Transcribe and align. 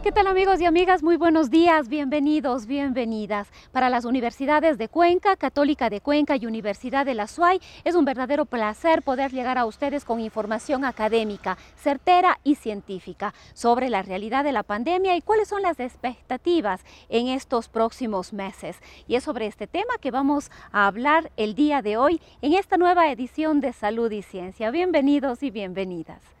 ¿Qué 0.00 0.12
tal 0.12 0.28
amigos 0.28 0.60
y 0.60 0.64
amigas? 0.64 1.02
Muy 1.02 1.16
buenos 1.16 1.50
días, 1.50 1.88
bienvenidos, 1.88 2.66
bienvenidas. 2.66 3.48
Para 3.72 3.90
las 3.90 4.04
universidades 4.04 4.78
de 4.78 4.88
Cuenca, 4.88 5.34
Católica 5.34 5.90
de 5.90 6.00
Cuenca 6.00 6.36
y 6.36 6.46
Universidad 6.46 7.04
de 7.04 7.14
la 7.14 7.26
SUAY, 7.26 7.60
es 7.82 7.96
un 7.96 8.04
verdadero 8.04 8.44
placer 8.44 9.02
poder 9.02 9.32
llegar 9.32 9.58
a 9.58 9.66
ustedes 9.66 10.04
con 10.04 10.20
información 10.20 10.84
académica, 10.84 11.58
certera 11.74 12.38
y 12.44 12.54
científica 12.54 13.34
sobre 13.54 13.90
la 13.90 14.02
realidad 14.02 14.44
de 14.44 14.52
la 14.52 14.62
pandemia 14.62 15.16
y 15.16 15.20
cuáles 15.20 15.48
son 15.48 15.62
las 15.62 15.80
expectativas 15.80 16.84
en 17.08 17.26
estos 17.26 17.68
próximos 17.68 18.32
meses. 18.32 18.76
Y 19.08 19.16
es 19.16 19.24
sobre 19.24 19.46
este 19.46 19.66
tema 19.66 19.94
que 20.00 20.12
vamos 20.12 20.52
a 20.70 20.86
hablar 20.86 21.32
el 21.36 21.56
día 21.56 21.82
de 21.82 21.96
hoy 21.96 22.20
en 22.40 22.52
esta 22.52 22.76
nueva 22.76 23.10
edición 23.10 23.60
de 23.60 23.72
Salud 23.72 24.12
y 24.12 24.22
Ciencia. 24.22 24.70
Bienvenidos 24.70 25.42
y 25.42 25.50
bienvenidas. 25.50 26.37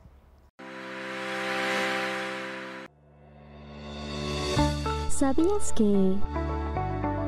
¿Sabías 5.18 5.72
que... 5.72 6.16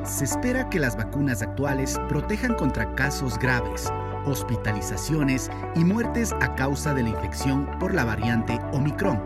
Se 0.05 0.23
espera 0.23 0.69
que 0.69 0.79
las 0.79 0.95
vacunas 0.95 1.41
actuales 1.41 1.99
protejan 2.07 2.53
contra 2.53 2.95
casos 2.95 3.37
graves, 3.37 3.91
hospitalizaciones 4.25 5.51
y 5.75 5.83
muertes 5.83 6.31
a 6.39 6.55
causa 6.55 6.93
de 6.93 7.03
la 7.03 7.09
infección 7.09 7.69
por 7.81 7.93
la 7.93 8.05
variante 8.05 8.61
Omicron. 8.71 9.19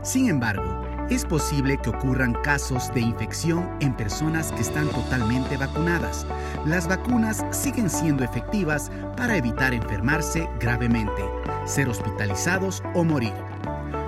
Sin 0.00 0.30
embargo, 0.30 0.80
es 1.10 1.26
posible 1.26 1.76
que 1.76 1.90
ocurran 1.90 2.32
casos 2.42 2.90
de 2.94 3.02
infección 3.02 3.68
en 3.80 3.94
personas 3.94 4.52
que 4.52 4.62
están 4.62 4.88
totalmente 4.88 5.58
vacunadas. 5.58 6.26
Las 6.64 6.88
vacunas 6.88 7.44
siguen 7.50 7.90
siendo 7.90 8.24
efectivas 8.24 8.90
para 9.18 9.36
evitar 9.36 9.74
enfermarse 9.74 10.48
gravemente, 10.58 11.22
ser 11.66 11.90
hospitalizados 11.90 12.82
o 12.94 13.04
morir. 13.04 13.34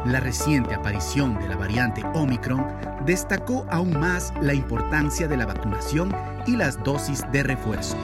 La 0.06 0.18
reciente 0.18 0.74
aparición 0.74 1.38
de 1.38 1.48
la 1.48 1.56
variante 1.56 2.02
Omicron 2.14 2.66
destacó 3.04 3.66
aún 3.68 3.98
más 4.00 4.32
la 4.40 4.54
importancia 4.54 5.28
de 5.28 5.36
la 5.36 5.44
vacunación 5.44 6.10
y 6.46 6.56
las 6.56 6.82
dosis 6.82 7.22
de 7.32 7.42
refuerzo. 7.42 7.98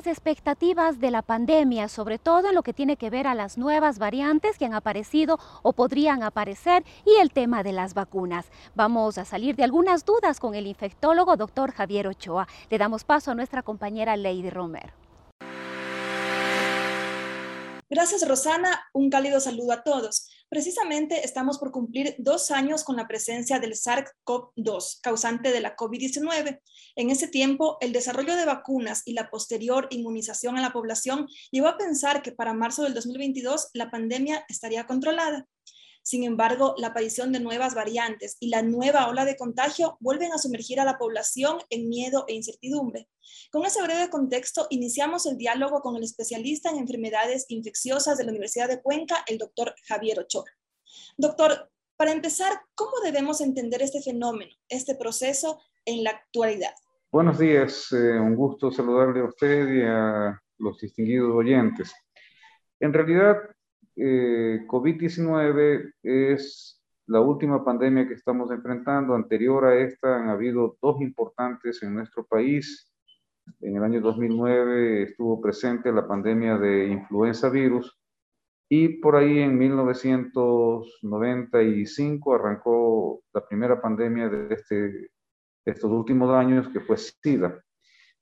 ¿Cuáles 0.00 0.04
son 0.04 0.12
las 0.12 0.18
expectativas 0.18 0.98
de 0.98 1.10
la 1.10 1.20
pandemia, 1.20 1.88
sobre 1.88 2.18
todo 2.18 2.48
en 2.48 2.54
lo 2.54 2.62
que 2.62 2.72
tiene 2.72 2.96
que 2.96 3.10
ver 3.10 3.26
a 3.26 3.34
las 3.34 3.58
nuevas 3.58 3.98
variantes 3.98 4.56
que 4.56 4.64
han 4.64 4.72
aparecido 4.72 5.38
o 5.62 5.74
podrían 5.74 6.22
aparecer 6.22 6.84
y 7.04 7.20
el 7.20 7.32
tema 7.32 7.62
de 7.62 7.72
las 7.72 7.92
vacunas? 7.92 8.50
Vamos 8.74 9.18
a 9.18 9.26
salir 9.26 9.56
de 9.56 9.64
algunas 9.64 10.06
dudas 10.06 10.40
con 10.40 10.54
el 10.54 10.66
infectólogo 10.66 11.36
doctor 11.36 11.72
Javier 11.72 12.06
Ochoa. 12.06 12.48
Le 12.70 12.78
damos 12.78 13.04
paso 13.04 13.30
a 13.30 13.34
nuestra 13.34 13.62
compañera 13.62 14.16
Lady 14.16 14.48
Romero. 14.48 14.94
Gracias, 17.92 18.26
Rosana. 18.28 18.80
Un 18.94 19.10
cálido 19.10 19.40
saludo 19.40 19.72
a 19.72 19.82
todos. 19.82 20.28
Precisamente 20.48 21.24
estamos 21.24 21.58
por 21.58 21.72
cumplir 21.72 22.14
dos 22.18 22.52
años 22.52 22.84
con 22.84 22.94
la 22.94 23.08
presencia 23.08 23.58
del 23.58 23.72
SARS-CoV-2, 23.72 25.00
causante 25.02 25.50
de 25.50 25.60
la 25.60 25.74
COVID-19. 25.74 26.60
En 26.94 27.10
ese 27.10 27.26
tiempo, 27.26 27.78
el 27.80 27.92
desarrollo 27.92 28.36
de 28.36 28.44
vacunas 28.44 29.02
y 29.06 29.14
la 29.14 29.28
posterior 29.28 29.88
inmunización 29.90 30.56
a 30.56 30.60
la 30.60 30.72
población 30.72 31.26
llevó 31.50 31.66
a 31.66 31.78
pensar 31.78 32.22
que 32.22 32.30
para 32.30 32.54
marzo 32.54 32.84
del 32.84 32.94
2022 32.94 33.70
la 33.74 33.90
pandemia 33.90 34.44
estaría 34.48 34.86
controlada. 34.86 35.48
Sin 36.02 36.24
embargo, 36.24 36.74
la 36.78 36.88
aparición 36.88 37.30
de 37.32 37.40
nuevas 37.40 37.74
variantes 37.74 38.36
y 38.40 38.48
la 38.48 38.62
nueva 38.62 39.08
ola 39.08 39.24
de 39.24 39.36
contagio 39.36 39.96
vuelven 40.00 40.32
a 40.32 40.38
sumergir 40.38 40.80
a 40.80 40.84
la 40.84 40.98
población 40.98 41.58
en 41.68 41.88
miedo 41.88 42.24
e 42.26 42.34
incertidumbre. 42.34 43.08
Con 43.52 43.64
ese 43.64 43.82
breve 43.82 44.10
contexto, 44.10 44.66
iniciamos 44.70 45.26
el 45.26 45.36
diálogo 45.36 45.80
con 45.80 45.96
el 45.96 46.02
especialista 46.02 46.70
en 46.70 46.78
enfermedades 46.78 47.44
infecciosas 47.48 48.18
de 48.18 48.24
la 48.24 48.30
Universidad 48.30 48.68
de 48.68 48.80
Cuenca, 48.80 49.24
el 49.26 49.38
doctor 49.38 49.74
Javier 49.86 50.20
Ochoa. 50.20 50.44
Doctor, 51.16 51.70
para 51.96 52.12
empezar, 52.12 52.62
¿cómo 52.74 52.92
debemos 53.04 53.40
entender 53.40 53.82
este 53.82 54.00
fenómeno, 54.00 54.52
este 54.68 54.94
proceso 54.94 55.60
en 55.84 56.02
la 56.02 56.10
actualidad? 56.10 56.72
Buenos 57.12 57.38
días, 57.38 57.92
eh, 57.92 58.18
un 58.18 58.36
gusto 58.36 58.70
saludarle 58.70 59.20
a 59.20 59.24
usted 59.24 59.68
y 59.68 59.82
a 59.82 60.40
los 60.58 60.78
distinguidos 60.78 61.34
oyentes. 61.34 61.92
En 62.78 62.94
realidad, 62.94 63.36
eh, 63.96 64.60
COVID-19 64.66 65.92
es 66.02 66.80
la 67.06 67.20
última 67.20 67.64
pandemia 67.64 68.06
que 68.06 68.12
estamos 68.14 68.50
enfrentando. 68.50 69.14
Anterior 69.14 69.64
a 69.64 69.76
esta 69.76 70.16
han 70.16 70.28
habido 70.28 70.76
dos 70.80 71.00
importantes 71.00 71.82
en 71.82 71.94
nuestro 71.94 72.24
país. 72.24 72.92
En 73.60 73.76
el 73.76 73.82
año 73.82 74.00
2009 74.00 75.02
estuvo 75.02 75.40
presente 75.40 75.90
la 75.92 76.06
pandemia 76.06 76.56
de 76.56 76.86
influenza 76.86 77.48
virus 77.48 77.98
y 78.68 79.00
por 79.00 79.16
ahí 79.16 79.40
en 79.40 79.58
1995 79.58 82.34
arrancó 82.34 83.22
la 83.32 83.44
primera 83.44 83.80
pandemia 83.80 84.28
de, 84.28 84.54
este, 84.54 85.10
estos 85.64 85.90
últimos 85.90 86.30
años 86.30 86.68
que 86.68 86.78
fue 86.78 86.96
SIDA. 86.96 87.60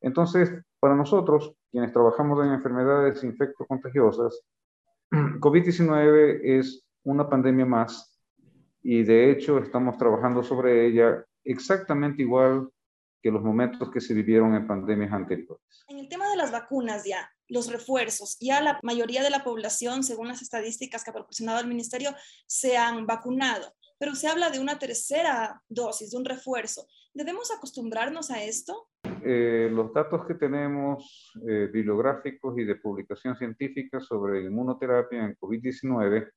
Entonces, 0.00 0.50
para 0.80 0.96
nosotros, 0.96 1.54
quienes 1.70 1.92
trabajamos 1.92 2.42
en 2.42 2.52
enfermedades 2.52 3.22
infectocontagiosas, 3.22 4.42
COVID-19 5.10 6.40
es 6.42 6.84
una 7.04 7.28
pandemia 7.28 7.64
más 7.64 8.18
y 8.82 9.02
de 9.02 9.30
hecho 9.30 9.58
estamos 9.58 9.96
trabajando 9.96 10.42
sobre 10.42 10.86
ella 10.86 11.24
exactamente 11.44 12.22
igual 12.22 12.70
que 13.22 13.30
los 13.30 13.42
momentos 13.42 13.90
que 13.90 14.00
se 14.00 14.14
vivieron 14.14 14.54
en 14.54 14.66
pandemias 14.66 15.12
anteriores. 15.12 15.84
En 15.88 15.98
el 15.98 16.08
tema 16.08 16.28
de 16.30 16.36
las 16.36 16.52
vacunas 16.52 17.04
ya, 17.04 17.30
los 17.48 17.70
refuerzos, 17.70 18.36
ya 18.40 18.60
la 18.60 18.78
mayoría 18.82 19.22
de 19.22 19.30
la 19.30 19.42
población, 19.42 20.04
según 20.04 20.28
las 20.28 20.42
estadísticas 20.42 21.02
que 21.02 21.10
ha 21.10 21.14
proporcionado 21.14 21.60
el 21.60 21.66
ministerio, 21.66 22.14
se 22.46 22.76
han 22.76 23.06
vacunado, 23.06 23.74
pero 23.98 24.14
se 24.14 24.28
habla 24.28 24.50
de 24.50 24.60
una 24.60 24.78
tercera 24.78 25.62
dosis, 25.68 26.10
de 26.10 26.16
un 26.16 26.24
refuerzo. 26.24 26.86
¿Debemos 27.14 27.50
acostumbrarnos 27.50 28.30
a 28.30 28.42
esto? 28.42 28.88
Eh, 29.24 29.70
los 29.72 29.92
datos 29.92 30.26
que 30.26 30.34
tenemos 30.34 31.32
eh, 31.46 31.68
bibliográficos 31.72 32.58
y 32.58 32.64
de 32.64 32.76
publicación 32.76 33.36
científica 33.36 34.00
sobre 34.00 34.42
inmunoterapia 34.42 35.24
en 35.24 35.36
COVID-19 35.36 36.30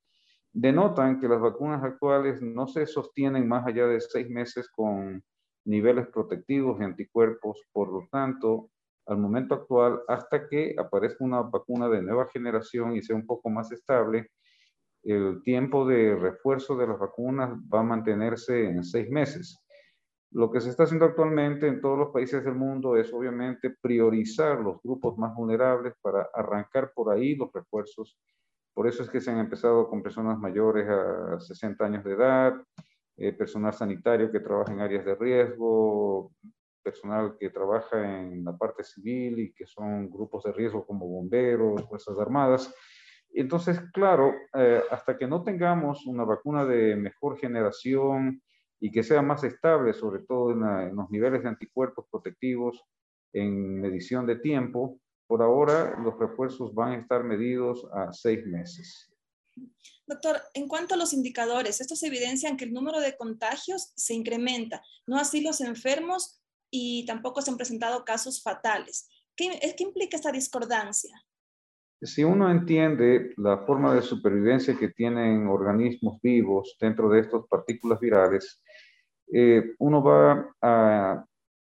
denotan 0.54 1.20
que 1.20 1.28
las 1.28 1.40
vacunas 1.40 1.84
actuales 1.84 2.42
no 2.42 2.68
se 2.68 2.86
sostienen 2.86 3.48
más 3.48 3.66
allá 3.66 3.88
de 3.88 4.02
seis 4.02 4.30
meses 4.30 4.70
con 4.70 5.24
niveles 5.66 6.08
protectivos 6.08 6.80
de 6.80 6.86
anticuerpos. 6.86 7.62
Por 7.72 7.92
lo 7.92 8.08
tanto, 8.12 8.70
al 9.06 9.18
momento 9.18 9.56
actual, 9.56 10.02
hasta 10.08 10.48
que 10.48 10.76
aparezca 10.78 11.24
una 11.24 11.42
vacuna 11.42 11.90
de 11.90 12.02
nueva 12.02 12.28
generación 12.28 12.96
y 12.96 13.02
sea 13.02 13.16
un 13.16 13.26
poco 13.26 13.50
más 13.50 13.72
estable, 13.72 14.32
el 15.04 15.42
tiempo 15.44 15.88
de 15.88 16.16
refuerzo 16.16 16.76
de 16.78 16.88
las 16.88 17.00
vacunas 17.00 17.58
va 17.74 17.80
a 17.80 17.84
mantenerse 17.84 18.66
en 18.66 18.84
seis 18.84 19.10
meses. 19.10 19.58
Lo 20.32 20.50
que 20.50 20.62
se 20.62 20.70
está 20.70 20.84
haciendo 20.84 21.06
actualmente 21.06 21.68
en 21.68 21.82
todos 21.82 21.98
los 21.98 22.10
países 22.10 22.44
del 22.46 22.56
mundo 22.56 22.96
es 22.96 23.12
obviamente 23.14 23.76
priorizar 23.82 24.62
los 24.62 24.82
grupos 24.82 25.18
más 25.18 25.36
vulnerables 25.36 25.94
para 26.02 26.30
arrancar 26.34 26.94
por 26.94 27.14
ahí 27.14 27.36
los 27.36 27.52
refuerzos. 27.52 28.18
Por 28.74 28.88
eso 28.88 29.04
es 29.04 29.10
que 29.10 29.20
se 29.20 29.30
han 29.30 29.40
empezado 29.40 29.90
con 29.90 30.02
personas 30.02 30.40
mayores 30.40 30.88
a 30.90 31.38
60 31.38 31.84
años 31.84 32.06
de 32.06 32.14
edad, 32.14 32.54
eh, 33.18 33.34
personal 33.34 33.74
sanitario 33.74 34.32
que 34.32 34.40
trabaja 34.40 34.72
en 34.72 34.80
áreas 34.80 35.04
de 35.04 35.16
riesgo, 35.16 36.32
personal 36.82 37.36
que 37.38 37.50
trabaja 37.50 38.22
en 38.22 38.46
la 38.46 38.58
parte 38.58 38.86
civil 38.86 39.38
y 39.38 39.54
que 39.54 39.66
son 39.66 40.10
grupos 40.10 40.46
de 40.46 40.54
riesgo 40.54 40.86
como 40.86 41.08
bomberos, 41.08 41.88
fuerzas 41.90 42.18
armadas. 42.18 42.74
Entonces, 43.34 43.82
claro, 43.94 44.34
eh, 44.54 44.82
hasta 44.90 45.18
que 45.18 45.28
no 45.28 45.44
tengamos 45.44 46.06
una 46.06 46.24
vacuna 46.24 46.66
de 46.66 46.96
mejor 46.96 47.38
generación, 47.38 48.42
y 48.82 48.92
que 48.92 49.04
sea 49.04 49.22
más 49.22 49.44
estable, 49.44 49.94
sobre 49.94 50.24
todo 50.24 50.52
en, 50.52 50.96
los 50.96 51.10
niveles 51.12 51.44
de 51.44 51.50
anticuerpos 51.50 52.06
protectivos 52.10 52.84
en 53.32 53.80
medición 53.80 54.26
de 54.26 54.38
tiempo. 54.38 55.00
Por 55.28 55.44
ahora, 55.44 55.98
los 56.04 56.20
refuerzos 56.20 56.74
van 56.74 56.94
a 56.94 56.98
estar 56.98 57.24
medidos 57.24 57.88
a 57.94 58.12
seis 58.12 58.46
meses. 58.46 59.14
Doctor, 60.08 60.42
en 60.56 60.68
cuanto 60.68 60.96
a 60.96 60.98
los 60.98 61.14
indicadores, 61.14 61.80
estos 61.80 62.02
evidencian 62.04 62.58
que 62.58 62.66
el 62.66 62.74
número 62.74 63.00
de 63.00 63.16
contagios 63.16 63.94
se 63.96 64.16
incrementa, 64.16 64.82
no 65.06 65.18
así 65.18 65.42
los 65.42 65.62
enfermos 65.62 66.42
y 66.72 67.06
tampoco 67.06 67.42
se 67.42 67.52
han 67.52 67.58
presentado 67.58 68.04
casos 68.04 68.42
fatales. 68.42 69.08
¿Qué, 69.36 69.60
¿Qué 69.78 69.84
implica 69.84 70.18
esta 70.18 70.32
discordancia? 70.32 71.14
Si 72.02 72.24
uno 72.24 72.50
entiende 72.50 73.34
la 73.38 73.60
forma 73.60 73.94
de 73.94 74.02
supervivencia 74.02 74.76
que 74.78 74.90
tienen 74.90 75.48
organismos 75.48 76.20
vivos 76.22 76.76
dentro 76.82 77.10
de 77.10 77.20
estas 77.20 77.44
partículas 77.48 78.00
virales, 78.00 78.64
eh, 79.32 79.76
uno 79.78 80.02
va 80.04 80.56
a 80.62 81.24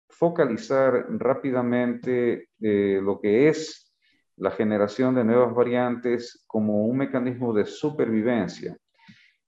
focalizar 0.09 1.07
rápidamente 1.11 2.49
eh, 2.61 3.01
lo 3.03 3.21
que 3.21 3.49
es 3.49 3.95
la 4.37 4.51
generación 4.51 5.15
de 5.15 5.25
nuevas 5.25 5.55
variantes 5.55 6.45
como 6.47 6.87
un 6.87 6.99
mecanismo 6.99 7.53
de 7.53 7.65
supervivencia. 7.65 8.77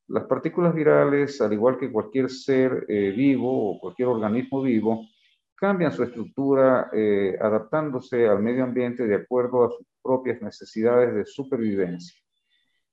Las 0.08 0.24
partículas 0.24 0.74
virales, 0.74 1.40
al 1.40 1.52
igual 1.52 1.76
que 1.76 1.92
cualquier 1.92 2.30
ser 2.30 2.86
eh, 2.88 3.10
vivo 3.10 3.72
o 3.72 3.80
cualquier 3.80 4.08
organismo 4.08 4.62
vivo, 4.62 5.06
cambian 5.54 5.92
su 5.92 6.02
estructura 6.02 6.88
eh, 6.92 7.36
adaptándose 7.40 8.26
al 8.26 8.40
medio 8.40 8.64
ambiente 8.64 9.06
de 9.06 9.16
acuerdo 9.16 9.64
a 9.64 9.70
sus 9.70 9.86
propias 10.08 10.40
necesidades 10.40 11.14
de 11.14 11.26
supervivencia. 11.26 12.18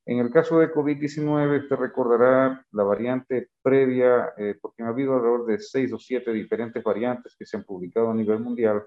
En 0.06 0.20
el 0.20 0.30
caso 0.30 0.60
de 0.60 0.70
COVID-19, 0.70 1.64
usted 1.64 1.78
recordará 1.78 2.62
la 2.72 2.84
variante 2.84 3.52
previa, 3.62 4.34
eh, 4.38 4.56
porque 4.62 4.84
ha 4.84 4.90
habido 4.90 5.16
alrededor 5.16 5.46
de 5.46 5.60
seis 5.60 5.94
o 5.94 5.98
siete 5.98 6.34
diferentes 6.34 6.84
variantes 6.84 7.34
que 7.40 7.46
se 7.46 7.56
han 7.56 7.64
publicado 7.64 8.12
a 8.12 8.14
nivel 8.14 8.42
mundial. 8.42 8.84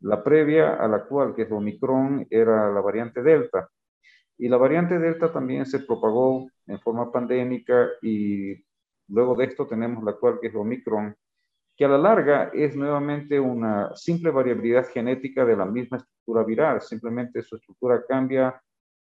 La 0.00 0.24
previa 0.24 0.74
a 0.74 0.88
la 0.88 0.96
actual, 0.96 1.36
que 1.36 1.42
es 1.42 1.52
Omicron, 1.52 2.26
era 2.28 2.68
la 2.72 2.80
variante 2.80 3.22
Delta. 3.22 3.68
Y 4.36 4.48
la 4.48 4.56
variante 4.56 4.98
Delta 4.98 5.32
también 5.32 5.64
se 5.64 5.78
propagó 5.78 6.50
en 6.66 6.80
forma 6.80 7.12
pandémica 7.12 7.90
y 8.02 8.56
luego 9.06 9.36
de 9.36 9.44
esto 9.44 9.68
tenemos 9.68 10.02
la 10.02 10.10
actual, 10.10 10.40
que 10.40 10.48
es 10.48 10.54
Omicron, 10.56 11.14
que 11.76 11.84
a 11.84 11.88
la 11.88 11.98
larga 11.98 12.50
es 12.52 12.74
nuevamente 12.74 13.38
una 13.38 13.94
simple 13.94 14.32
variabilidad 14.32 14.88
genética 14.88 15.44
de 15.44 15.56
la 15.56 15.64
misma 15.64 16.04
estructura 16.22 16.44
viral. 16.44 16.80
Simplemente 16.80 17.42
su 17.42 17.56
estructura 17.56 18.04
cambia 18.06 18.60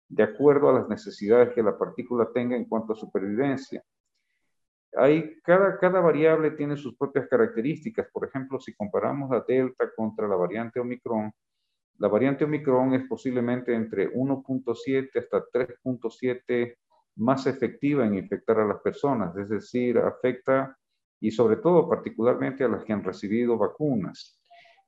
de 0.09 0.23
acuerdo 0.23 0.71
a 0.71 0.81
las 0.81 0.89
necesidades 0.89 1.55
que 1.55 1.63
la 1.63 1.77
partícula 1.77 2.29
tenga 2.33 2.57
en 2.57 2.65
cuanto 2.65 2.93
a 2.93 2.97
supervivencia. 2.97 3.83
Hay, 4.95 5.41
cada, 5.43 5.79
cada 5.79 6.01
variable 6.01 6.51
tiene 6.51 6.77
sus 6.77 6.97
propias 6.97 7.27
características. 7.29 8.09
Por 8.13 8.27
ejemplo, 8.27 8.61
si 8.61 8.75
comparamos 8.75 9.31
la 9.31 9.43
delta 9.47 9.91
contra 9.97 10.29
la 10.29 10.37
variante 10.37 10.81
Omicron, 10.81 11.33
la 11.99 12.09
variante 12.09 12.45
Omicron 12.45 12.95
es 12.95 13.07
posiblemente 13.09 13.75
entre 13.75 14.11
1.7 14.11 15.19
hasta 15.19 15.45
3.7 15.53 16.77
más 17.17 17.47
efectiva 17.47 18.07
en 18.07 18.15
infectar 18.15 18.59
a 18.61 18.67
las 18.67 18.81
personas, 18.81 19.37
es 19.37 19.49
decir, 19.49 19.99
afecta 19.99 20.77
y 21.21 21.31
sobre 21.31 21.57
todo 21.57 21.89
particularmente 21.89 22.65
a 22.65 22.69
las 22.69 22.85
que 22.85 22.93
han 22.93 23.05
recibido 23.05 23.57
vacunas. 23.57 24.42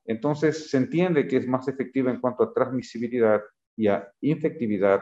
Entonces, 0.05 0.69
se 0.69 0.77
entiende 0.77 1.27
que 1.27 1.37
es 1.37 1.47
más 1.47 1.67
efectiva 1.67 2.11
en 2.11 2.19
cuanto 2.19 2.43
a 2.43 2.53
transmisibilidad 2.53 3.41
y 3.75 3.87
a 3.87 4.07
infectividad 4.21 5.01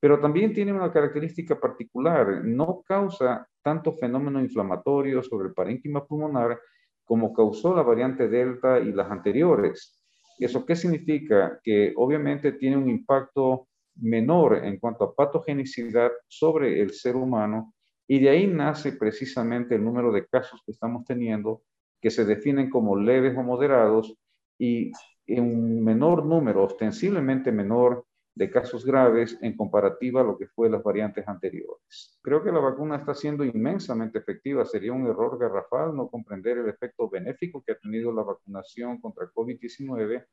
pero 0.00 0.18
también 0.18 0.54
tiene 0.54 0.72
una 0.72 0.90
característica 0.90 1.60
particular, 1.60 2.42
no 2.42 2.82
causa 2.86 3.46
tanto 3.62 3.92
fenómeno 3.92 4.40
inflamatorio 4.40 5.22
sobre 5.22 5.48
el 5.48 5.54
parénquima 5.54 6.06
pulmonar 6.06 6.58
como 7.04 7.34
causó 7.34 7.74
la 7.74 7.82
variante 7.82 8.28
Delta 8.28 8.80
y 8.80 8.92
las 8.92 9.10
anteriores. 9.10 10.02
¿Eso 10.38 10.64
qué 10.64 10.74
significa? 10.74 11.60
Que 11.62 11.92
obviamente 11.96 12.52
tiene 12.52 12.78
un 12.78 12.88
impacto 12.88 13.68
menor 13.96 14.64
en 14.64 14.78
cuanto 14.78 15.04
a 15.04 15.14
patogenicidad 15.14 16.10
sobre 16.28 16.80
el 16.80 16.92
ser 16.92 17.16
humano 17.16 17.74
y 18.06 18.20
de 18.20 18.30
ahí 18.30 18.46
nace 18.46 18.92
precisamente 18.92 19.74
el 19.74 19.84
número 19.84 20.10
de 20.12 20.26
casos 20.26 20.62
que 20.64 20.72
estamos 20.72 21.04
teniendo 21.04 21.62
que 22.00 22.10
se 22.10 22.24
definen 22.24 22.70
como 22.70 22.96
leves 22.96 23.36
o 23.36 23.42
moderados 23.42 24.16
y 24.60 24.92
un 25.40 25.82
menor 25.82 26.26
número, 26.26 26.64
ostensiblemente 26.64 27.50
menor, 27.50 28.04
de 28.34 28.50
casos 28.50 28.84
graves 28.84 29.36
en 29.42 29.56
comparativa 29.56 30.20
a 30.20 30.24
lo 30.24 30.38
que 30.38 30.46
fue 30.46 30.70
las 30.70 30.82
variantes 30.82 31.26
anteriores. 31.26 32.18
Creo 32.22 32.42
que 32.42 32.52
la 32.52 32.60
vacuna 32.60 32.96
está 32.96 33.12
siendo 33.14 33.44
inmensamente 33.44 34.18
efectiva. 34.18 34.64
Sería 34.64 34.92
un 34.92 35.06
error 35.06 35.38
garrafal 35.38 35.94
no 35.96 36.08
comprender 36.08 36.58
el 36.58 36.68
efecto 36.68 37.08
benéfico 37.10 37.62
que 37.62 37.72
ha 37.72 37.78
tenido 37.78 38.12
la 38.12 38.22
vacunación 38.22 39.00
contra 39.00 39.30
COVID-19 39.32 40.24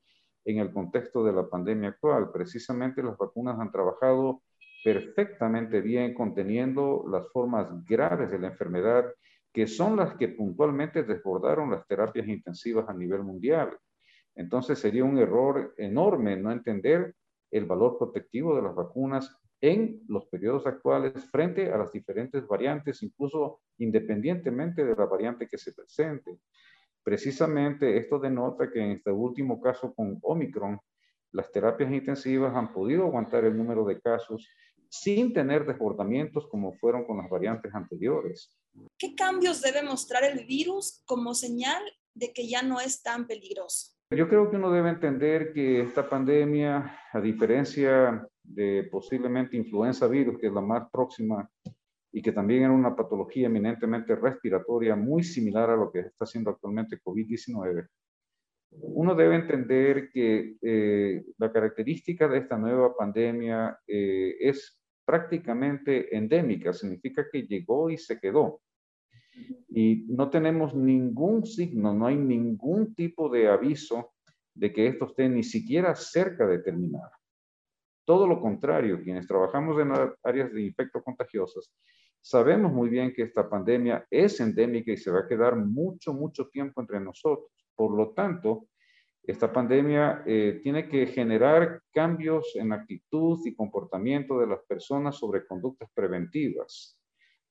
en 0.45 0.57
el 0.59 0.71
contexto 0.71 1.23
de 1.23 1.33
la 1.33 1.49
pandemia 1.49 1.89
actual. 1.89 2.31
Precisamente 2.31 3.03
las 3.03 3.17
vacunas 3.17 3.59
han 3.59 3.71
trabajado 3.71 4.43
perfectamente 4.83 5.81
bien 5.81 6.13
conteniendo 6.13 7.03
las 7.11 7.27
formas 7.31 7.67
graves 7.83 8.31
de 8.31 8.39
la 8.39 8.47
enfermedad, 8.47 9.05
que 9.51 9.67
son 9.67 9.97
las 9.97 10.15
que 10.15 10.29
puntualmente 10.29 11.03
desbordaron 11.03 11.71
las 11.71 11.85
terapias 11.87 12.27
intensivas 12.27 12.87
a 12.87 12.93
nivel 12.93 13.23
mundial. 13.23 13.75
Entonces 14.37 14.79
sería 14.79 15.03
un 15.03 15.17
error 15.17 15.73
enorme 15.77 16.37
no 16.37 16.51
entender 16.51 17.15
el 17.51 17.65
valor 17.65 17.97
protectivo 17.97 18.55
de 18.55 18.61
las 18.61 18.75
vacunas 18.75 19.35
en 19.61 20.03
los 20.07 20.27
periodos 20.27 20.67
actuales 20.67 21.13
frente 21.31 21.71
a 21.71 21.77
las 21.77 21.91
diferentes 21.91 22.47
variantes, 22.47 23.01
incluso 23.01 23.61
independientemente 23.79 24.85
de 24.85 24.95
la 24.95 25.05
variante 25.05 25.47
que 25.47 25.57
se 25.57 25.73
presente. 25.73 26.37
Precisamente 27.03 27.97
esto 27.97 28.19
denota 28.19 28.71
que 28.71 28.79
en 28.79 28.91
este 28.91 29.11
último 29.11 29.59
caso 29.59 29.93
con 29.95 30.19
Omicron, 30.21 30.79
las 31.31 31.51
terapias 31.51 31.91
intensivas 31.91 32.55
han 32.55 32.71
podido 32.73 33.03
aguantar 33.03 33.43
el 33.45 33.57
número 33.57 33.85
de 33.85 33.99
casos 33.99 34.47
sin 34.89 35.33
tener 35.33 35.65
desbordamientos 35.65 36.47
como 36.47 36.73
fueron 36.73 37.05
con 37.05 37.17
las 37.17 37.29
variantes 37.29 37.73
anteriores. 37.73 38.55
¿Qué 38.97 39.15
cambios 39.15 39.61
debe 39.61 39.81
mostrar 39.83 40.23
el 40.23 40.45
virus 40.45 41.01
como 41.05 41.33
señal 41.33 41.81
de 42.13 42.31
que 42.31 42.47
ya 42.47 42.61
no 42.61 42.79
es 42.79 43.01
tan 43.01 43.25
peligroso? 43.27 43.96
Yo 44.09 44.29
creo 44.29 44.49
que 44.49 44.55
uno 44.55 44.71
debe 44.71 44.89
entender 44.89 45.51
que 45.51 45.81
esta 45.81 46.07
pandemia, 46.09 46.97
a 47.11 47.19
diferencia 47.19 48.25
de 48.41 48.87
posiblemente 48.89 49.57
influenza 49.57 50.07
virus, 50.07 50.39
que 50.39 50.47
es 50.47 50.53
la 50.53 50.61
más 50.61 50.89
próxima 50.89 51.49
y 52.13 52.21
que 52.21 52.31
también 52.31 52.63
era 52.63 52.71
una 52.71 52.95
patología 52.95 53.47
eminentemente 53.47 54.15
respiratoria 54.15 54.95
muy 54.95 55.23
similar 55.23 55.69
a 55.69 55.75
lo 55.75 55.91
que 55.91 55.99
está 55.99 56.23
haciendo 56.23 56.51
actualmente 56.51 57.01
COVID-19, 57.03 57.85
uno 58.71 59.15
debe 59.15 59.35
entender 59.35 60.09
que 60.09 60.55
eh, 60.61 61.23
la 61.37 61.51
característica 61.51 62.27
de 62.27 62.39
esta 62.39 62.57
nueva 62.57 62.95
pandemia 62.95 63.77
eh, 63.87 64.35
es 64.39 64.79
prácticamente 65.05 66.15
endémica, 66.15 66.73
significa 66.73 67.25
que 67.31 67.43
llegó 67.43 67.89
y 67.89 67.97
se 67.97 68.19
quedó 68.19 68.61
y 69.69 70.05
no 70.09 70.29
tenemos 70.29 70.73
ningún 70.73 71.45
signo, 71.45 71.93
no 71.93 72.07
hay 72.07 72.15
ningún 72.15 72.95
tipo 72.95 73.29
de 73.29 73.47
aviso 73.49 74.13
de 74.53 74.73
que 74.73 74.87
esto 74.87 75.05
esté 75.05 75.29
ni 75.29 75.43
siquiera 75.43 75.95
cerca 75.95 76.47
de 76.47 76.59
terminar. 76.59 77.11
Todo 78.05 78.25
lo 78.25 78.39
contrario, 78.41 79.01
quienes 79.03 79.27
trabajamos 79.27 79.79
en 79.79 79.91
áreas 80.23 80.51
de 80.51 80.61
infecto 80.61 81.03
contagiosas, 81.03 81.71
sabemos 82.21 82.71
muy 82.71 82.89
bien 82.89 83.13
que 83.13 83.23
esta 83.23 83.49
pandemia 83.49 84.07
es 84.09 84.39
endémica 84.39 84.91
y 84.91 84.97
se 84.97 85.11
va 85.11 85.19
a 85.19 85.27
quedar 85.27 85.55
mucho, 85.55 86.13
mucho 86.13 86.47
tiempo 86.47 86.81
entre 86.81 86.99
nosotros. 86.99 87.51
Por 87.75 87.95
lo 87.95 88.13
tanto, 88.13 88.67
esta 89.23 89.51
pandemia 89.51 90.23
eh, 90.25 90.61
tiene 90.63 90.87
que 90.87 91.05
generar 91.07 91.81
cambios 91.93 92.55
en 92.55 92.71
actitud 92.71 93.39
y 93.45 93.53
comportamiento 93.53 94.39
de 94.39 94.47
las 94.47 94.61
personas 94.61 95.17
sobre 95.17 95.45
conductas 95.45 95.89
preventivas. 95.93 96.96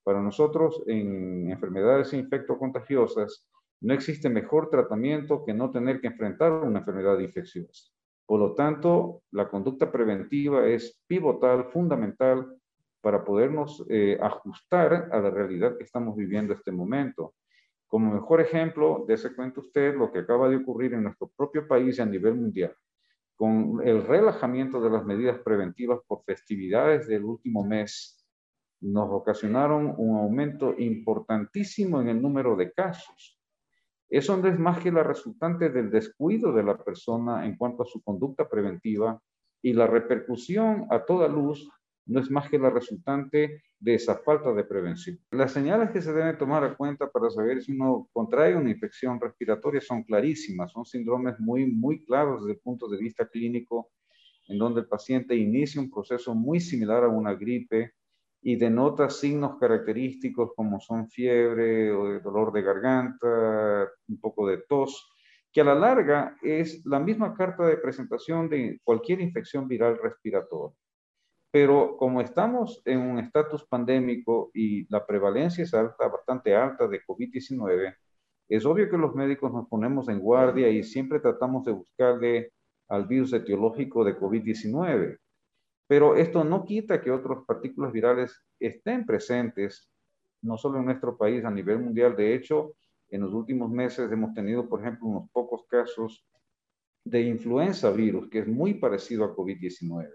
Para 0.07 0.23
nosotros, 0.23 0.85
en 0.87 1.51
enfermedades 1.51 2.13
infectocontagiosas, 2.13 3.45
no 3.81 3.93
existe 3.93 4.29
mejor 4.29 4.71
tratamiento 4.71 5.45
que 5.45 5.53
no 5.53 5.73
tener 5.73 6.01
que 6.01 6.07
enfrentar 6.07 6.53
una 6.63 6.79
enfermedad 6.79 7.19
infecciosa. 7.19 7.91
Por 8.25 8.39
lo 8.39 8.55
tanto, 8.55 9.25
la 9.33 9.49
conducta 9.49 9.91
preventiva 9.91 10.65
es 10.69 11.03
pivotal, 11.09 11.65
fundamental 11.73 12.47
para 13.01 13.25
podernos 13.25 13.85
eh, 13.89 14.17
ajustar 14.23 15.09
a 15.11 15.19
la 15.19 15.31
realidad 15.31 15.77
que 15.77 15.83
estamos 15.83 16.15
viviendo 16.15 16.53
en 16.53 16.59
este 16.61 16.71
momento. 16.71 17.35
Como 17.89 18.15
mejor 18.15 18.41
ejemplo, 18.41 19.05
dése 19.09 19.35
cuenta 19.35 19.59
usted 19.59 19.97
lo 19.97 20.13
que 20.13 20.21
acaba 20.21 20.49
de 20.49 20.59
ocurrir 20.59 20.95
en 20.95 21.03
nuestro 21.03 21.33
propio 21.37 21.67
país 21.67 21.99
y 21.99 22.03
a 22.03 22.07
nivel 22.07 22.37
mundial, 22.37 22.77
con 23.35 23.81
el 23.85 24.07
relajamiento 24.07 24.81
de 24.81 24.91
las 24.91 25.05
medidas 25.05 25.41
preventivas 25.41 25.99
por 26.07 26.23
festividades 26.23 27.09
del 27.09 27.25
último 27.25 27.65
mes 27.65 28.16
nos 28.81 29.09
ocasionaron 29.11 29.95
un 29.97 30.19
aumento 30.19 30.75
importantísimo 30.79 32.01
en 32.01 32.09
el 32.09 32.21
número 32.21 32.57
de 32.57 32.73
casos. 32.73 33.39
Eso 34.09 34.37
no 34.37 34.49
es 34.49 34.59
más 34.59 34.79
que 34.79 34.93
la 34.93 35.03
resultante 35.03 35.71
del 35.71 35.91
descuido 35.91 36.53
de 36.53 36.63
la 36.63 36.77
persona 36.77 37.45
en 37.45 37.57
cuanto 37.57 37.83
a 37.83 37.87
su 37.87 38.03
conducta 38.03 38.49
preventiva 38.49 39.21
y 39.63 39.73
la 39.73 39.87
repercusión 39.87 40.87
a 40.91 41.05
toda 41.05 41.27
luz 41.27 41.69
no 42.07 42.21
es 42.21 42.31
más 42.31 42.49
que 42.49 42.59
la 42.59 42.71
resultante 42.71 43.63
de 43.79 43.95
esa 43.95 44.17
falta 44.19 44.53
de 44.53 44.65
prevención. 44.65 45.19
Las 45.31 45.53
señales 45.53 45.91
que 45.91 46.01
se 46.01 46.13
deben 46.13 46.39
tomar 46.39 46.63
a 46.65 46.77
cuenta 46.77 47.11
para 47.11 47.31
saber 47.31 47.63
si 47.63 47.73
uno 47.73 48.09
contrae 48.13 48.57
una 48.57 48.71
infección 48.71 49.21
respiratoria 49.21 49.81
son 49.81 50.05
clarísimas, 50.05 50.71
son 50.71 50.85
síndromes 50.87 51.39
muy, 51.41 51.67
muy 51.67 52.05
claros 52.05 52.43
desde 52.43 52.55
el 52.55 52.61
punto 52.61 52.89
de 52.89 52.99
vista 52.99 53.27
clínico, 53.27 53.91
en 54.47 54.59
donde 54.59 54.83
el 54.83 54.87
paciente 54.87 55.35
inicia 55.35 55.81
un 55.81 55.91
proceso 55.91 56.35
muy 56.35 56.61
similar 56.61 57.03
a 57.03 57.09
una 57.09 57.35
gripe, 57.35 57.95
y 58.47 58.55
denota 58.55 59.11
signos 59.11 59.59
característicos 59.59 60.53
como 60.55 60.79
son 60.79 61.09
fiebre 61.09 61.91
o 61.91 62.21
dolor 62.21 62.53
de 62.53 62.63
garganta, 62.63 63.89
un 64.07 64.21
poco 64.21 64.47
de 64.47 64.59
tos, 64.69 65.11
que 65.53 65.63
a 65.63 65.65
la 65.65 65.75
larga 65.75 66.37
es 66.41 66.87
la 66.87 67.01
misma 67.01 67.35
carta 67.35 67.67
de 67.67 67.77
presentación 67.77 68.49
de 68.49 68.79
cualquier 68.85 69.21
infección 69.21 69.67
viral 69.67 69.99
respiratoria. 70.01 70.77
Pero 71.51 71.97
como 71.97 72.21
estamos 72.21 72.81
en 72.85 73.01
un 73.01 73.19
estatus 73.19 73.67
pandémico 73.67 74.53
y 74.55 74.87
la 74.93 75.05
prevalencia 75.05 75.65
es 75.65 75.75
alta, 75.75 76.07
bastante 76.07 76.55
alta 76.55 76.87
de 76.87 77.03
COVID-19, 77.03 77.97
es 78.49 78.65
obvio 78.65 78.89
que 78.89 78.97
los 78.97 79.13
médicos 79.17 79.53
nos 79.53 79.67
ponemos 79.67 80.09
en 80.09 80.21
guardia 80.21 80.69
y 80.69 80.85
siempre 80.85 81.19
tratamos 81.19 81.65
de 81.65 81.73
buscarle 81.73 82.53
al 82.87 83.09
virus 83.09 83.33
etiológico 83.33 84.05
de 84.05 84.17
COVID-19. 84.17 85.19
Pero 85.87 86.17
esto 86.17 86.45
no 86.45 86.65
quita 86.65 87.01
que 87.01 87.11
otras 87.11 87.39
partículas 87.47 87.93
virales 87.93 88.45
estén 88.59 89.07
presentes, 89.07 89.89
no 90.43 90.57
solo 90.59 90.79
en 90.79 90.87
nuestro 90.87 91.17
país, 91.17 91.45
a 91.45 91.51
nivel 91.51 91.79
mundial. 91.79 92.17
De 92.17 92.35
hecho, 92.35 92.75
en 93.09 93.21
los 93.21 93.33
últimos 93.33 93.71
meses 93.71 94.11
hemos 94.11 94.35
tenido, 94.35 94.69
por 94.69 94.81
ejemplo, 94.81 95.07
unos 95.07 95.31
pocos 95.31 95.65
casos 95.69 96.27
de 97.05 97.21
influenza 97.23 97.91
virus, 97.93 98.29
que 98.29 98.41
es 98.41 98.49
muy 98.49 98.75
parecido 98.75 99.25
a 99.25 99.35
COVID-19. 99.35 100.11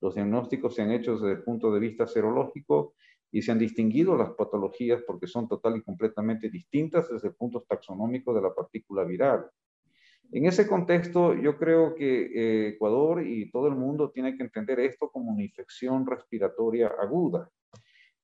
Los 0.00 0.14
diagnósticos 0.14 0.74
se 0.74 0.82
han 0.82 0.90
hecho 0.90 1.12
desde 1.12 1.32
el 1.32 1.42
punto 1.42 1.70
de 1.70 1.80
vista 1.80 2.06
serológico 2.06 2.94
y 3.30 3.42
se 3.42 3.52
han 3.52 3.58
distinguido 3.58 4.16
las 4.16 4.30
patologías 4.30 5.02
porque 5.06 5.26
son 5.26 5.46
total 5.46 5.76
y 5.76 5.82
completamente 5.82 6.48
distintas 6.48 7.10
desde 7.10 7.28
el 7.28 7.34
punto 7.34 7.64
taxonómico 7.68 8.32
de 8.32 8.40
la 8.40 8.54
partícula 8.54 9.04
viral. 9.04 9.50
En 10.32 10.46
ese 10.46 10.66
contexto, 10.68 11.34
yo 11.34 11.56
creo 11.56 11.94
que 11.94 12.22
eh, 12.22 12.68
Ecuador 12.68 13.26
y 13.26 13.50
todo 13.50 13.66
el 13.66 13.74
mundo 13.74 14.10
tiene 14.10 14.36
que 14.36 14.44
entender 14.44 14.78
esto 14.78 15.10
como 15.10 15.32
una 15.32 15.42
infección 15.42 16.06
respiratoria 16.06 16.92
aguda, 17.00 17.50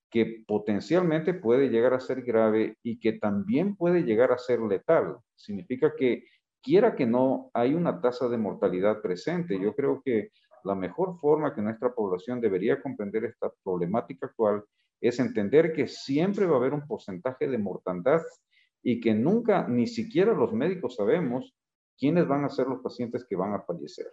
que 0.08 0.44
potencialmente 0.46 1.34
puede 1.34 1.68
llegar 1.68 1.94
a 1.94 2.00
ser 2.00 2.22
grave 2.22 2.76
y 2.82 3.00
que 3.00 3.14
también 3.14 3.74
puede 3.74 4.04
llegar 4.04 4.30
a 4.30 4.38
ser 4.38 4.60
letal. 4.60 5.16
Significa 5.34 5.94
que, 5.96 6.24
quiera 6.62 6.94
que 6.94 7.06
no, 7.06 7.50
hay 7.54 7.74
una 7.74 8.00
tasa 8.00 8.28
de 8.28 8.38
mortalidad 8.38 9.00
presente. 9.00 9.58
Yo 9.60 9.74
creo 9.74 10.02
que 10.04 10.30
la 10.64 10.74
mejor 10.74 11.18
forma 11.20 11.54
que 11.54 11.62
nuestra 11.62 11.92
población 11.94 12.40
debería 12.40 12.82
comprender 12.82 13.24
esta 13.24 13.52
problemática 13.62 14.26
actual 14.26 14.64
es 15.00 15.20
entender 15.20 15.72
que 15.72 15.86
siempre 15.86 16.46
va 16.46 16.54
a 16.54 16.58
haber 16.58 16.74
un 16.74 16.86
porcentaje 16.86 17.46
de 17.46 17.58
mortandad 17.58 18.20
y 18.82 19.00
que 19.00 19.14
nunca, 19.14 19.68
ni 19.68 19.86
siquiera 19.86 20.34
los 20.34 20.52
médicos 20.52 20.96
sabemos 20.96 21.54
quiénes 21.98 22.26
van 22.26 22.44
a 22.44 22.48
ser 22.48 22.66
los 22.66 22.80
pacientes 22.82 23.24
que 23.28 23.36
van 23.36 23.54
a 23.54 23.62
fallecer. 23.62 24.06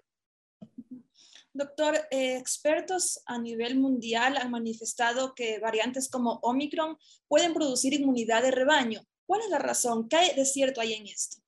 Doctor, 1.55 1.95
eh, 2.09 2.37
expertos 2.37 3.21
a 3.27 3.37
nivel 3.37 3.77
mundial 3.77 4.37
han 4.37 4.49
manifestado 4.49 5.35
que 5.35 5.59
variantes 5.59 6.09
como 6.09 6.39
Omicron 6.41 6.97
pueden 7.27 7.53
producir 7.53 7.93
inmunidad 7.93 8.41
de 8.41 8.49
rebaño. 8.49 9.01
¿Cuál 9.27 9.41
es 9.41 9.49
la 9.49 9.59
razón? 9.59 10.09
¿Qué 10.09 10.33
de 10.35 10.45
cierto 10.45 10.81
hay 10.81 10.93
en 10.93 11.05
esto? 11.05 11.43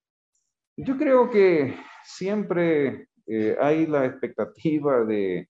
Yo 0.78 0.96
creo 0.98 1.30
que 1.32 1.76
siempre 2.04 3.10
eh, 3.26 3.58
hay 3.60 3.88
la 3.88 4.06
expectativa 4.06 5.04
de, 5.04 5.50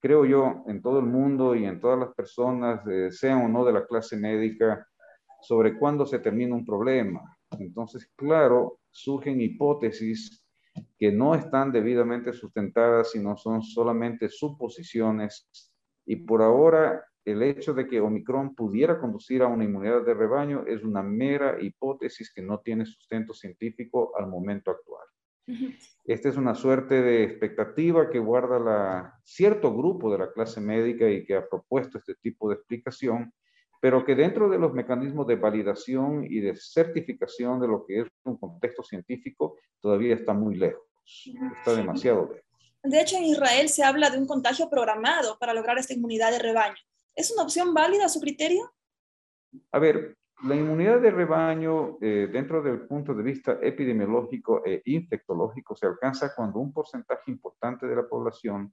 creo 0.00 0.24
yo, 0.24 0.64
en 0.66 0.82
todo 0.82 0.98
el 0.98 1.06
mundo 1.06 1.54
y 1.54 1.64
en 1.64 1.80
todas 1.80 2.00
las 2.00 2.14
personas, 2.14 2.84
eh, 2.88 3.12
sean 3.12 3.44
o 3.44 3.48
no 3.48 3.64
de 3.64 3.72
la 3.74 3.86
clase 3.86 4.16
médica, 4.16 4.88
sobre 5.40 5.78
cuándo 5.78 6.04
se 6.04 6.18
termina 6.18 6.54
un 6.54 6.64
problema. 6.64 7.36
Entonces, 7.58 8.10
claro, 8.16 8.80
surgen 8.92 9.40
hipótesis 9.40 10.44
que 10.98 11.10
no 11.10 11.34
están 11.34 11.72
debidamente 11.72 12.32
sustentadas, 12.32 13.10
sino 13.10 13.36
son 13.36 13.62
solamente 13.62 14.28
suposiciones. 14.28 15.72
Y 16.06 16.16
por 16.16 16.42
ahora, 16.42 17.04
el 17.24 17.42
hecho 17.42 17.74
de 17.74 17.86
que 17.86 18.00
Omicron 18.00 18.54
pudiera 18.54 18.98
conducir 18.98 19.42
a 19.42 19.46
una 19.46 19.64
inmunidad 19.64 20.04
de 20.04 20.14
rebaño 20.14 20.64
es 20.66 20.82
una 20.82 21.02
mera 21.02 21.60
hipótesis 21.60 22.32
que 22.32 22.42
no 22.42 22.60
tiene 22.60 22.86
sustento 22.86 23.32
científico 23.34 24.12
al 24.16 24.28
momento 24.28 24.70
actual. 24.70 25.06
Esta 26.04 26.28
es 26.28 26.36
una 26.36 26.54
suerte 26.54 27.02
de 27.02 27.24
expectativa 27.24 28.10
que 28.10 28.18
guarda 28.18 29.20
cierto 29.24 29.74
grupo 29.74 30.10
de 30.10 30.18
la 30.18 30.32
clase 30.32 30.60
médica 30.60 31.08
y 31.08 31.24
que 31.24 31.34
ha 31.34 31.48
propuesto 31.48 31.98
este 31.98 32.14
tipo 32.14 32.48
de 32.48 32.56
explicación, 32.56 33.32
pero 33.82 34.04
que 34.04 34.14
dentro 34.14 34.48
de 34.48 34.60
los 34.60 34.72
mecanismos 34.72 35.26
de 35.26 35.34
validación 35.34 36.24
y 36.24 36.38
de 36.38 36.54
certificación 36.54 37.58
de 37.58 37.66
lo 37.66 37.84
que 37.84 38.02
es 38.02 38.08
un 38.22 38.36
contexto 38.36 38.84
científico 38.84 39.56
todavía 39.80 40.14
está 40.14 40.32
muy 40.32 40.54
lejos, 40.54 40.84
está 41.58 41.74
demasiado 41.74 42.28
lejos. 42.32 42.46
De 42.84 43.00
hecho, 43.00 43.16
en 43.16 43.24
Israel 43.24 43.68
se 43.68 43.82
habla 43.82 44.08
de 44.08 44.18
un 44.18 44.26
contagio 44.28 44.70
programado 44.70 45.36
para 45.36 45.52
lograr 45.52 45.78
esta 45.78 45.94
inmunidad 45.94 46.30
de 46.30 46.38
rebaño. 46.38 46.76
¿Es 47.16 47.32
una 47.32 47.42
opción 47.42 47.74
válida 47.74 48.04
a 48.04 48.08
su 48.08 48.20
criterio? 48.20 48.72
A 49.72 49.80
ver, 49.80 50.16
la 50.44 50.54
inmunidad 50.54 51.00
de 51.00 51.10
rebaño 51.10 51.98
eh, 52.00 52.28
dentro 52.32 52.62
del 52.62 52.86
punto 52.86 53.14
de 53.14 53.24
vista 53.24 53.58
epidemiológico 53.60 54.64
e 54.64 54.80
infectológico 54.84 55.74
se 55.74 55.86
alcanza 55.86 56.32
cuando 56.36 56.60
un 56.60 56.72
porcentaje 56.72 57.32
importante 57.32 57.88
de 57.88 57.96
la 57.96 58.06
población 58.06 58.72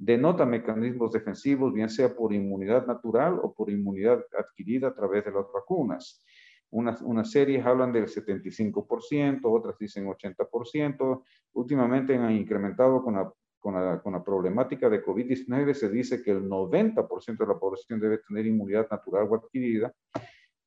denota 0.00 0.46
mecanismos 0.46 1.12
defensivos, 1.12 1.74
bien 1.74 1.90
sea 1.90 2.16
por 2.16 2.32
inmunidad 2.32 2.86
natural 2.86 3.38
o 3.42 3.52
por 3.52 3.70
inmunidad 3.70 4.24
adquirida 4.36 4.88
a 4.88 4.94
través 4.94 5.26
de 5.26 5.30
las 5.30 5.44
vacunas. 5.52 6.24
Unas, 6.70 7.30
series 7.30 7.66
hablan 7.66 7.92
del 7.92 8.06
75%, 8.06 9.40
otras 9.44 9.76
dicen 9.78 10.06
80%. 10.06 11.22
Últimamente 11.52 12.16
han 12.16 12.32
incrementado 12.32 13.02
con 13.02 13.16
la, 13.16 13.30
con 13.58 13.74
la, 13.74 14.00
con 14.00 14.14
la 14.14 14.24
problemática 14.24 14.88
de 14.88 15.04
COVID-19, 15.04 15.74
se 15.74 15.90
dice 15.90 16.22
que 16.22 16.30
el 16.30 16.48
90% 16.48 17.36
de 17.36 17.46
la 17.46 17.58
población 17.58 18.00
debe 18.00 18.18
tener 18.18 18.46
inmunidad 18.46 18.88
natural 18.90 19.28
o 19.28 19.34
adquirida. 19.34 19.92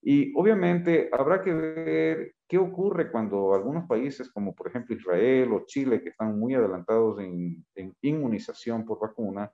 Y 0.05 0.33
obviamente 0.35 1.09
habrá 1.13 1.41
que 1.41 1.53
ver 1.53 2.35
qué 2.45 2.57
ocurre 2.57 3.09
cuando 3.09 3.53
algunos 3.53 3.87
países 3.87 4.29
como 4.29 4.53
por 4.53 4.67
ejemplo 4.67 4.95
Israel 4.95 5.53
o 5.53 5.65
Chile, 5.65 6.01
que 6.01 6.09
están 6.09 6.37
muy 6.37 6.53
adelantados 6.53 7.19
en, 7.21 7.65
inmunización 8.01 8.83
por 8.85 8.99
vacuna, 8.99 9.49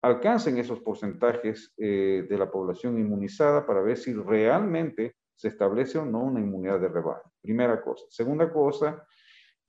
alcancen 0.00 0.58
esos 0.58 0.80
porcentajes 0.80 1.74
eh, 1.76 2.24
de 2.28 2.38
la 2.38 2.50
población 2.50 2.98
inmunizada 3.00 3.66
para 3.66 3.82
ver 3.82 3.96
si 3.96 4.12
realmente 4.12 5.16
se 5.34 5.48
establece 5.48 5.98
o 5.98 6.04
no 6.04 6.22
una 6.22 6.40
inmunidad 6.40 6.78
de 6.78 6.88
rebaño. 6.88 7.32
Primera 7.42 7.82
cosa. 7.82 8.04
Segunda 8.10 8.52
cosa, 8.52 9.04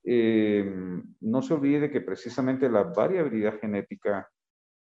eh, 0.03 0.71
no 1.21 1.41
se 1.41 1.53
olvide 1.55 1.89
que 1.89 2.01
precisamente 2.01 2.69
la 2.69 2.83
variabilidad 2.83 3.59
genética 3.59 4.29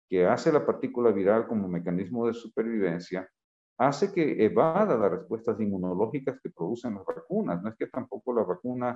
que 0.09 0.25
hace 0.25 0.51
la 0.51 0.65
partícula 0.65 1.11
viral 1.11 1.47
como 1.47 1.69
mecanismo 1.69 2.27
de 2.27 2.33
supervivencia 2.33 3.29
hace 3.77 4.13
que 4.13 4.43
evada 4.45 4.97
las 4.97 5.11
respuestas 5.11 5.59
inmunológicas 5.59 6.39
que 6.41 6.49
producen 6.49 6.95
las 6.95 7.05
vacunas. 7.05 7.61
No 7.61 7.69
es 7.69 7.75
que 7.75 7.87
tampoco 7.87 8.33
la 8.33 8.43
vacuna 8.43 8.93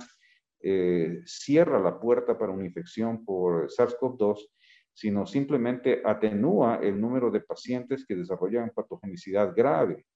eh, 0.60 1.20
cierra 1.24 1.78
la 1.78 1.98
puerta 1.98 2.36
para 2.38 2.52
una 2.52 2.66
infección 2.66 3.24
por 3.24 3.68
SARS-CoV-2, 3.70 4.48
sino 4.92 5.26
simplemente 5.26 6.02
atenúa 6.04 6.80
el 6.82 7.00
número 7.00 7.30
de 7.30 7.40
pacientes 7.40 8.04
que 8.06 8.16
desarrollan 8.16 8.72
patogenicidad 8.74 9.54
grave. 9.54 10.06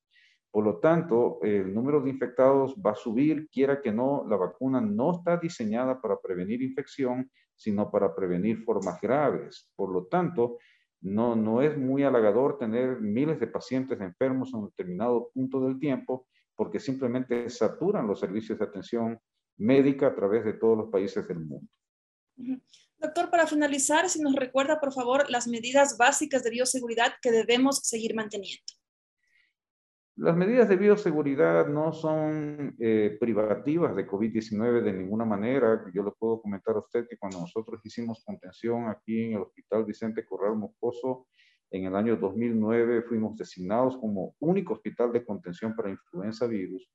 Por 0.51 0.65
lo 0.65 0.79
tanto, 0.81 1.39
el 1.43 1.73
número 1.73 2.01
de 2.01 2.11
infectados 2.11 2.75
va 2.75 2.91
a 2.91 2.97
subir, 2.97 3.49
quiera 3.49 3.81
que 3.81 3.91
no, 3.91 4.27
la 4.29 4.37
vacuna 4.37 4.81
no 4.81 5.13
está 5.13 5.39
diseñada 5.39 6.01
para 6.01 6.21
prevenir 6.21 6.61
infección, 6.61 7.31
sino 7.55 7.91
para 7.91 8.15
prevenir 8.15 8.63
formas 8.65 9.01
graves. 9.01 9.71
Por 9.77 9.91
lo 9.91 10.07
tanto, 10.07 10.59
no, 11.03 11.35
no 11.37 11.61
es 11.63 11.77
muy 11.77 12.05
halagador 12.05 12.59
tener 12.59 13.01
miles 13.01 13.39
de 13.41 13.49
pacientes 13.49 14.01
enfermos 14.01 14.51
en 14.53 14.61
un 14.61 14.67
determinado 14.67 15.31
punto 15.35 15.61
del 15.61 15.79
tiempo 15.79 16.27
porque 16.55 16.79
simplemente 16.79 17.49
saturan 17.51 18.07
los 18.07 18.21
servicios 18.21 18.59
de 18.59 18.65
atención 18.65 19.21
médica 19.59 20.09
a 20.09 20.15
través 20.15 20.45
de 20.45 20.55
todos 20.55 20.79
los 20.79 20.91
países 20.91 21.27
del 21.27 21.41
mundo. 21.41 21.69
Doctor, 22.99 23.31
para 23.31 23.47
finalizar, 23.47 24.09
si 24.09 24.21
nos 24.21 24.35
recuerda, 24.37 24.79
por 24.79 24.93
favor, 24.93 25.29
las 25.29 25.49
medidas 25.49 25.99
básicas 25.99 26.45
de 26.45 26.51
bioseguridad 26.51 27.15
que 27.21 27.33
debemos 27.33 27.81
seguir 27.83 28.15
manteniendo. 28.15 28.63
Las 30.17 30.37
medidas 30.37 30.69
de 30.69 30.77
bioseguridad 30.77 31.69
no 31.69 31.91
son 31.91 32.77
eh, 32.79 33.17
privativas 33.19 33.97
de 33.97 34.07
COVID-19 34.07 34.83
de 34.83 34.93
ninguna 34.93 35.25
manera. 35.25 35.87
Yo 35.95 36.03
le 36.03 36.11
puedo 36.11 36.43
comentar 36.43 36.77
a 36.77 36.81
usted 36.81 37.09
que 37.09 37.17
cuando 37.17 37.41
nosotros 37.41 37.81
hicimos 37.83 38.23
contención 38.23 38.89
aquí 38.89 39.23
en 39.23 39.33
el 39.33 39.43
Hospital 39.43 39.87
Vicente 39.87 40.27
Corral 40.27 40.57
Moscoso, 40.57 41.29
en 41.71 41.87
el 41.87 41.97
año 41.97 42.17
2009 42.17 43.03
fuimos 43.09 43.39
designados 43.39 43.97
como 43.97 44.35
único 44.41 44.75
hospital 44.75 45.13
de 45.13 45.25
contención 45.25 45.75
para 45.75 45.89
influenza 45.89 46.47
virus. 46.47 46.87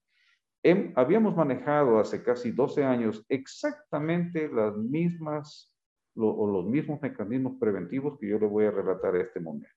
habíamos 0.96 1.36
manejado 1.36 2.00
hace 2.00 2.22
casi 2.22 2.52
12 2.52 2.84
años 2.84 3.26
exactamente 3.30 4.48
las 4.48 4.78
mismas 4.78 5.74
o 6.16 6.48
los 6.48 6.66
mismos 6.66 7.02
mecanismos 7.02 7.58
preventivos 7.60 8.20
que 8.20 8.28
yo 8.28 8.38
le 8.38 8.46
voy 8.46 8.66
a 8.66 8.72
relatar 8.72 9.16
a 9.16 9.22
este 9.22 9.40
momento. 9.40 9.74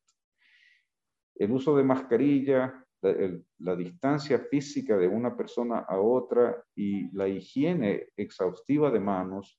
El 1.36 1.52
uso 1.52 1.74
de 1.74 1.84
mascarilla, 1.84 2.86
la, 3.02 3.76
distancia 3.76 4.38
física 4.38 4.96
de 4.96 5.08
una 5.08 5.36
persona 5.36 5.80
a 5.80 5.98
otra 5.98 6.62
y 6.74 7.10
la 7.16 7.28
higiene 7.28 8.08
exhaustiva 8.16 8.90
de 8.90 9.00
manos 9.00 9.58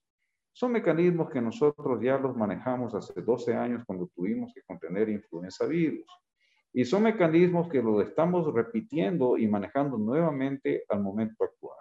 son 0.54 0.74
mecanismos 0.74 1.30
que 1.30 1.42
nosotros 1.42 2.02
ya 2.02 2.18
los 2.18 2.36
manejamos 2.36 2.94
hace 2.94 3.22
12 3.22 3.54
años 3.56 3.84
cuando 3.86 4.08
tuvimos 4.14 4.54
que 4.54 4.62
contener 4.64 5.10
influenza 5.10 5.66
virus. 5.66 6.06
Y 6.74 6.86
son 6.86 7.04
mecanismos 7.04 7.68
que 7.68 7.82
los 7.82 8.04
estamos 8.04 8.54
repitiendo 8.54 9.38
y 9.38 9.48
manejando 9.48 9.98
nuevamente 9.98 10.84
al 10.90 11.02
momento 11.02 11.44
actual. 11.44 11.78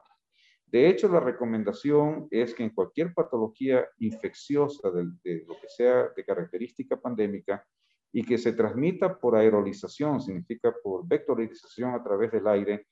De 0.66 0.88
hecho, 0.88 1.08
la 1.08 1.18
recomendación 1.18 2.28
es 2.30 2.54
que 2.54 2.62
en 2.62 2.70
cualquier 2.70 3.12
patología 3.12 3.86
infecciosa 3.98 4.90
de, 4.90 5.44
lo 5.46 5.54
que 5.60 5.68
sea 5.68 6.08
de 6.14 6.24
característica 6.24 7.00
pandémica 7.00 7.66
y 8.12 8.24
que 8.24 8.38
se 8.38 8.52
transmita 8.52 9.18
por 9.18 9.36
aerolización, 9.36 10.20
significa 10.20 10.74
por 10.82 11.06
vectorización 11.06 11.94
a 11.94 12.02
través 12.02 12.32
del 12.32 12.46
aire, 12.46 12.86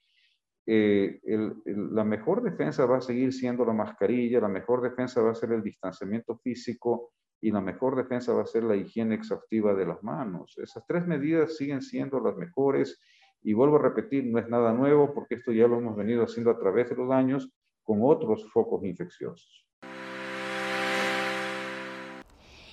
eh, 0.71 1.21
la 1.65 2.05
mejor 2.05 2.43
defensa 2.43 2.85
va 2.85 2.99
a 2.99 3.01
seguir 3.01 3.33
siendo 3.33 3.65
la 3.65 3.73
mascarilla, 3.73 4.41
la 4.41 4.49
mejor 4.49 4.83
defensa 4.83 5.23
va 5.23 5.31
a 5.31 5.35
ser 5.35 5.53
el 5.53 5.63
distanciamiento 5.63 6.37
físico 6.37 7.13
y 7.41 7.51
la 7.51 7.61
mejor 7.61 7.97
defensa 7.97 8.33
va 8.35 8.43
a 8.43 8.47
ser 8.47 8.65
la 8.65 8.77
higiene 8.77 9.15
exhaustiva 9.15 9.75
de 9.75 9.87
las 9.87 10.03
manos. 10.03 10.59
Esas 10.59 10.85
tres 10.87 11.07
medidas 11.07 11.57
siguen 11.57 11.81
siendo 11.81 12.21
las 12.21 12.37
mejores 12.37 13.01
y 13.43 13.55
vuelvo 13.55 13.77
a 13.77 13.83
repetir, 13.83 14.27
no 14.27 14.39
es 14.39 14.49
nada 14.49 14.73
nuevo 14.73 15.15
porque 15.15 15.37
esto 15.37 15.53
ya 15.53 15.67
lo 15.67 15.79
hemos 15.79 15.97
venido 15.97 16.25
haciendo 16.25 16.51
a 16.51 16.59
través 16.59 16.91
de 16.91 16.97
los 16.97 17.11
años 17.11 17.51
con 17.83 18.01
otros 18.03 18.51
focos 18.53 18.85
infecciosos. 18.85 19.68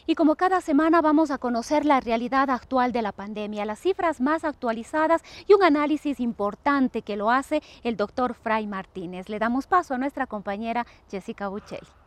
Y 0.08 0.16
como 0.16 0.36
cada 0.36 0.62
semana 0.62 1.02
vamos 1.02 1.32
a 1.32 1.40
conocer 1.40 1.86
la 1.86 2.00
realidad 2.00 2.50
actual 2.50 2.92
de 2.92 3.02
la 3.02 3.12
pandemia, 3.12 3.66
las 3.66 3.80
cifras 3.80 4.22
más 4.22 4.44
actualizadas 4.44 5.24
y 5.48 5.54
un 5.54 5.64
análisis 5.64 6.20
importante 6.20 7.02
que 7.02 7.16
lo 7.16 7.32
hace 7.32 7.64
el 7.84 7.98
doctor 7.98 8.36
Fray 8.36 8.68
Martínez. 8.68 9.30
Le 9.30 9.40
damos 9.40 9.66
paso 9.66 9.96
a 9.96 9.98
nuestra 9.98 10.28
compañera 10.28 10.86
Jessica 11.10 11.48
Buccelli. 11.48 12.05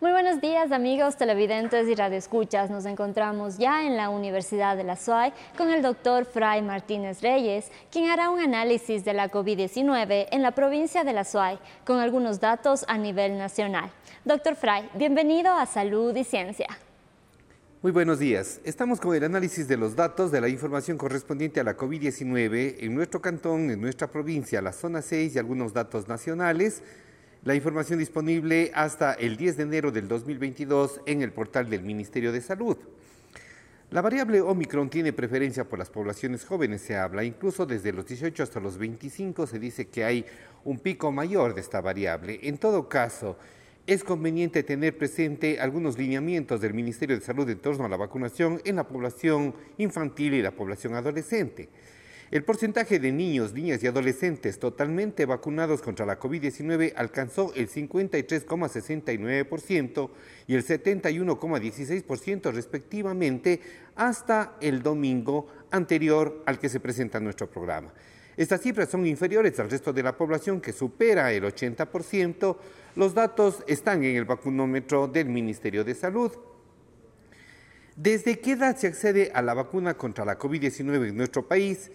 Muy 0.00 0.12
buenos 0.12 0.40
días 0.40 0.72
amigos 0.72 1.18
televidentes 1.18 1.86
y 1.86 1.94
radioescuchas. 1.94 2.70
Nos 2.70 2.86
encontramos 2.86 3.58
ya 3.58 3.86
en 3.86 3.98
la 3.98 4.08
Universidad 4.08 4.74
de 4.74 4.82
la 4.82 4.96
SUAY 4.96 5.30
con 5.58 5.68
el 5.68 5.82
doctor 5.82 6.24
Fray 6.24 6.62
Martínez 6.62 7.20
Reyes, 7.20 7.70
quien 7.92 8.08
hará 8.08 8.30
un 8.30 8.40
análisis 8.40 9.04
de 9.04 9.12
la 9.12 9.30
COVID-19 9.30 10.28
en 10.30 10.40
la 10.40 10.52
provincia 10.52 11.04
de 11.04 11.12
la 11.12 11.24
SUAY 11.24 11.58
con 11.84 11.98
algunos 11.98 12.40
datos 12.40 12.86
a 12.88 12.96
nivel 12.96 13.36
nacional. 13.36 13.92
Doctor 14.24 14.56
Fray, 14.56 14.88
bienvenido 14.94 15.52
a 15.52 15.66
Salud 15.66 16.16
y 16.16 16.24
Ciencia. 16.24 16.68
Muy 17.82 17.92
buenos 17.92 18.18
días. 18.18 18.62
Estamos 18.64 19.00
con 19.00 19.14
el 19.14 19.24
análisis 19.24 19.68
de 19.68 19.76
los 19.76 19.96
datos 19.96 20.32
de 20.32 20.40
la 20.40 20.48
información 20.48 20.96
correspondiente 20.96 21.60
a 21.60 21.64
la 21.64 21.76
COVID-19 21.76 22.76
en 22.80 22.94
nuestro 22.94 23.20
cantón, 23.20 23.70
en 23.70 23.82
nuestra 23.82 24.06
provincia, 24.06 24.62
la 24.62 24.72
zona 24.72 25.02
6 25.02 25.34
y 25.34 25.38
algunos 25.38 25.74
datos 25.74 26.08
nacionales 26.08 26.82
la 27.44 27.54
información 27.54 27.98
disponible 27.98 28.70
hasta 28.74 29.14
el 29.14 29.36
10 29.36 29.56
de 29.56 29.62
enero 29.62 29.90
del 29.90 30.08
2022 30.08 31.00
en 31.06 31.22
el 31.22 31.32
portal 31.32 31.70
del 31.70 31.82
Ministerio 31.82 32.32
de 32.32 32.42
Salud. 32.42 32.76
La 33.90 34.02
variable 34.02 34.40
Omicron 34.40 34.90
tiene 34.90 35.12
preferencia 35.12 35.64
por 35.64 35.78
las 35.78 35.90
poblaciones 35.90 36.44
jóvenes, 36.44 36.82
se 36.82 36.96
habla, 36.96 37.24
incluso 37.24 37.66
desde 37.66 37.92
los 37.92 38.06
18 38.06 38.42
hasta 38.42 38.60
los 38.60 38.78
25 38.78 39.46
se 39.46 39.58
dice 39.58 39.88
que 39.88 40.04
hay 40.04 40.24
un 40.64 40.78
pico 40.78 41.10
mayor 41.10 41.54
de 41.54 41.62
esta 41.62 41.80
variable. 41.80 42.38
En 42.42 42.58
todo 42.58 42.88
caso, 42.88 43.36
es 43.86 44.04
conveniente 44.04 44.62
tener 44.62 44.96
presente 44.96 45.58
algunos 45.58 45.98
lineamientos 45.98 46.60
del 46.60 46.74
Ministerio 46.74 47.18
de 47.18 47.24
Salud 47.24 47.48
en 47.48 47.58
torno 47.58 47.86
a 47.86 47.88
la 47.88 47.96
vacunación 47.96 48.60
en 48.64 48.76
la 48.76 48.86
población 48.86 49.54
infantil 49.78 50.34
y 50.34 50.42
la 50.42 50.52
población 50.52 50.94
adolescente. 50.94 51.68
El 52.30 52.44
porcentaje 52.44 53.00
de 53.00 53.10
niños, 53.10 53.54
niñas 53.54 53.82
y 53.82 53.88
adolescentes 53.88 54.60
totalmente 54.60 55.26
vacunados 55.26 55.82
contra 55.82 56.06
la 56.06 56.20
COVID-19 56.20 56.92
alcanzó 56.94 57.52
el 57.56 57.68
53,69% 57.68 60.10
y 60.46 60.54
el 60.54 60.64
71,16% 60.64 62.52
respectivamente 62.52 63.60
hasta 63.96 64.54
el 64.60 64.80
domingo 64.80 65.48
anterior 65.72 66.44
al 66.46 66.60
que 66.60 66.68
se 66.68 66.78
presenta 66.78 67.18
nuestro 67.18 67.50
programa. 67.50 67.92
Estas 68.36 68.60
cifras 68.60 68.88
son 68.88 69.08
inferiores 69.08 69.58
al 69.58 69.68
resto 69.68 69.92
de 69.92 70.04
la 70.04 70.16
población 70.16 70.60
que 70.60 70.72
supera 70.72 71.32
el 71.32 71.42
80%. 71.42 72.56
Los 72.94 73.12
datos 73.12 73.64
están 73.66 74.04
en 74.04 74.14
el 74.14 74.24
vacunómetro 74.24 75.08
del 75.08 75.28
Ministerio 75.28 75.82
de 75.82 75.96
Salud. 75.96 76.30
¿Desde 77.96 78.38
qué 78.38 78.52
edad 78.52 78.76
se 78.76 78.86
accede 78.86 79.32
a 79.34 79.42
la 79.42 79.52
vacuna 79.52 79.94
contra 79.94 80.24
la 80.24 80.38
COVID-19 80.38 81.08
en 81.08 81.16
nuestro 81.16 81.48
país? 81.48 81.90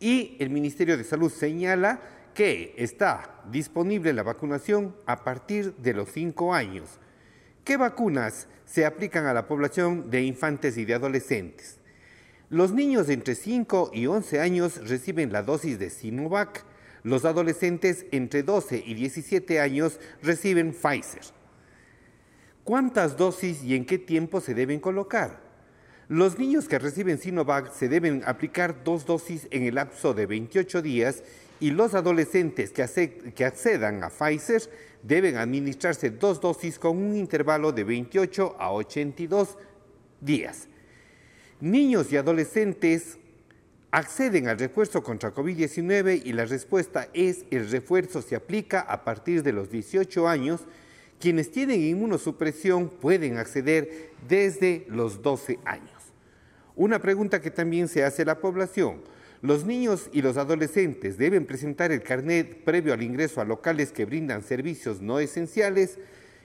Y 0.00 0.36
el 0.40 0.50
Ministerio 0.50 0.96
de 0.96 1.04
Salud 1.04 1.30
señala 1.30 2.00
que 2.34 2.74
está 2.78 3.42
disponible 3.50 4.12
la 4.12 4.22
vacunación 4.22 4.96
a 5.06 5.22
partir 5.22 5.74
de 5.76 5.92
los 5.92 6.08
cinco 6.10 6.54
años. 6.54 6.98
¿Qué 7.64 7.76
vacunas 7.76 8.48
se 8.64 8.86
aplican 8.86 9.26
a 9.26 9.34
la 9.34 9.46
población 9.46 10.10
de 10.10 10.22
infantes 10.22 10.78
y 10.78 10.86
de 10.86 10.94
adolescentes? 10.94 11.78
Los 12.48 12.72
niños 12.72 13.08
entre 13.10 13.34
5 13.36 13.92
y 13.94 14.06
11 14.06 14.40
años 14.40 14.88
reciben 14.88 15.32
la 15.32 15.42
dosis 15.42 15.78
de 15.78 15.90
Sinovac. 15.90 16.64
Los 17.04 17.24
adolescentes 17.24 18.06
entre 18.10 18.42
12 18.42 18.82
y 18.84 18.94
17 18.94 19.60
años 19.60 20.00
reciben 20.22 20.72
Pfizer. 20.72 21.22
¿Cuántas 22.64 23.16
dosis 23.16 23.62
y 23.62 23.76
en 23.76 23.84
qué 23.84 23.98
tiempo 23.98 24.40
se 24.40 24.54
deben 24.54 24.80
colocar? 24.80 25.49
Los 26.10 26.40
niños 26.40 26.66
que 26.66 26.80
reciben 26.80 27.18
Sinovac 27.18 27.72
se 27.72 27.88
deben 27.88 28.24
aplicar 28.26 28.82
dos 28.82 29.06
dosis 29.06 29.46
en 29.52 29.62
el 29.62 29.76
lapso 29.76 30.12
de 30.12 30.26
28 30.26 30.82
días 30.82 31.22
y 31.60 31.70
los 31.70 31.94
adolescentes 31.94 32.72
que, 32.72 32.82
accedan 33.44 34.02
a 34.02 34.10
Pfizer 34.10 34.60
deben 35.04 35.36
administrarse 35.36 36.10
dos 36.10 36.40
dosis 36.40 36.80
con 36.80 36.98
un 36.98 37.14
intervalo 37.14 37.70
de 37.70 37.84
28 37.84 38.56
a 38.58 38.72
82 38.72 39.56
días. 40.20 40.66
Niños 41.60 42.12
y 42.12 42.16
adolescentes 42.16 43.18
acceden 43.92 44.48
al 44.48 44.58
refuerzo 44.58 45.04
contra 45.04 45.32
COVID-19 45.32 46.22
y 46.24 46.32
la 46.32 46.44
respuesta 46.44 47.08
es 47.14 47.44
el 47.52 47.70
refuerzo 47.70 48.20
se 48.20 48.34
aplica 48.34 48.80
a 48.80 49.04
partir 49.04 49.44
de 49.44 49.52
los 49.52 49.70
18 49.70 50.26
años. 50.26 50.62
Quienes 51.20 51.52
tienen 51.52 51.80
inmunosupresión 51.82 52.88
pueden 52.88 53.38
acceder 53.38 54.10
desde 54.28 54.86
los 54.88 55.22
12 55.22 55.60
años. 55.64 55.99
Una 56.76 56.98
pregunta 57.00 57.40
que 57.40 57.50
también 57.50 57.88
se 57.88 58.04
hace 58.04 58.22
a 58.22 58.26
la 58.26 58.40
población. 58.40 59.02
¿Los 59.42 59.64
niños 59.64 60.10
y 60.12 60.22
los 60.22 60.36
adolescentes 60.36 61.16
deben 61.16 61.46
presentar 61.46 61.92
el 61.92 62.02
carnet 62.02 62.62
previo 62.64 62.92
al 62.92 63.02
ingreso 63.02 63.40
a 63.40 63.44
locales 63.44 63.90
que 63.90 64.04
brindan 64.04 64.42
servicios 64.42 65.00
no 65.00 65.18
esenciales? 65.18 65.98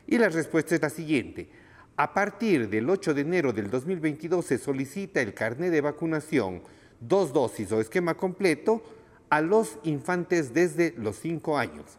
Y 0.07 0.17
la 0.17 0.29
respuesta 0.29 0.75
es 0.75 0.81
la 0.81 0.89
siguiente. 0.89 1.49
A 1.97 2.13
partir 2.13 2.69
del 2.69 2.89
8 2.89 3.13
de 3.13 3.21
enero 3.21 3.53
del 3.53 3.69
2022 3.69 4.45
se 4.45 4.57
solicita 4.57 5.21
el 5.21 5.33
carnet 5.33 5.71
de 5.71 5.81
vacunación, 5.81 6.61
dos 6.99 7.33
dosis 7.33 7.71
o 7.71 7.81
esquema 7.81 8.15
completo, 8.15 8.83
a 9.29 9.41
los 9.41 9.77
infantes 9.83 10.53
desde 10.53 10.93
los 10.97 11.17
5 11.17 11.57
años. 11.57 11.97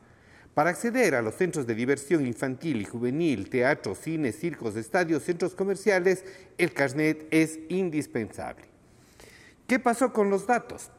Para 0.57 0.71
acceder 0.71 1.15
a 1.15 1.21
los 1.21 1.35
centros 1.35 1.67
de 1.67 1.75
diversión 1.75 2.27
infantil 2.27 2.81
y 2.81 2.87
juvenil, 2.87 3.51
teatros, 3.51 3.99
cines, 3.99 4.39
circos, 4.39 4.75
estadios, 4.75 5.23
centros 5.23 5.55
comerciales, 5.55 6.25
el 6.57 6.73
carnet 6.73 7.27
es 7.31 7.59
indispensable. 7.69 8.65
¿Qué 9.67 9.79
pasó 9.79 10.15
con 10.15 10.31
los 10.31 10.47
datos? 10.47 10.91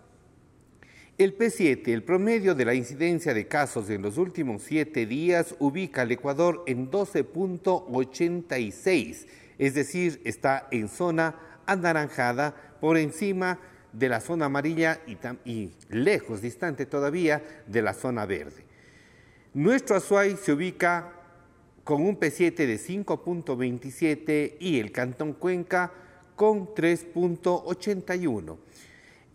El 1.17 1.35
P7, 1.35 1.87
el 1.87 2.03
promedio 2.03 2.53
de 2.53 2.65
la 2.65 2.75
incidencia 2.75 3.33
de 3.33 3.47
casos 3.47 3.89
en 3.89 4.03
los 4.03 4.19
últimos 4.19 4.61
siete 4.61 5.07
días, 5.07 5.55
ubica 5.57 6.03
al 6.03 6.11
Ecuador 6.11 6.63
en 6.67 6.91
12.86, 6.91 9.25
es 9.57 9.73
decir, 9.73 10.21
está 10.23 10.67
en 10.69 10.87
zona 10.87 11.33
anaranjada 11.65 12.53
por 12.79 12.95
encima 12.95 13.57
de 13.91 14.07
la 14.07 14.21
zona 14.21 14.45
amarilla 14.45 15.01
y, 15.07 15.17
y 15.49 15.71
lejos, 15.89 16.43
distante 16.43 16.85
todavía, 16.85 17.41
de 17.65 17.81
la 17.81 17.95
zona 17.95 18.27
verde. 18.27 18.66
Nuestro 19.57 19.95
Azuay 19.95 20.37
se 20.37 20.53
ubica 20.53 21.13
con 21.83 22.03
un 22.03 22.19
P7 22.19 22.53
de 22.53 22.77
5.27 22.77 24.57
y 24.59 24.79
el 24.79 24.91
Cantón 24.91 25.33
Cuenca 25.33 25.91
con 26.35 26.75
3.81. 26.75 28.55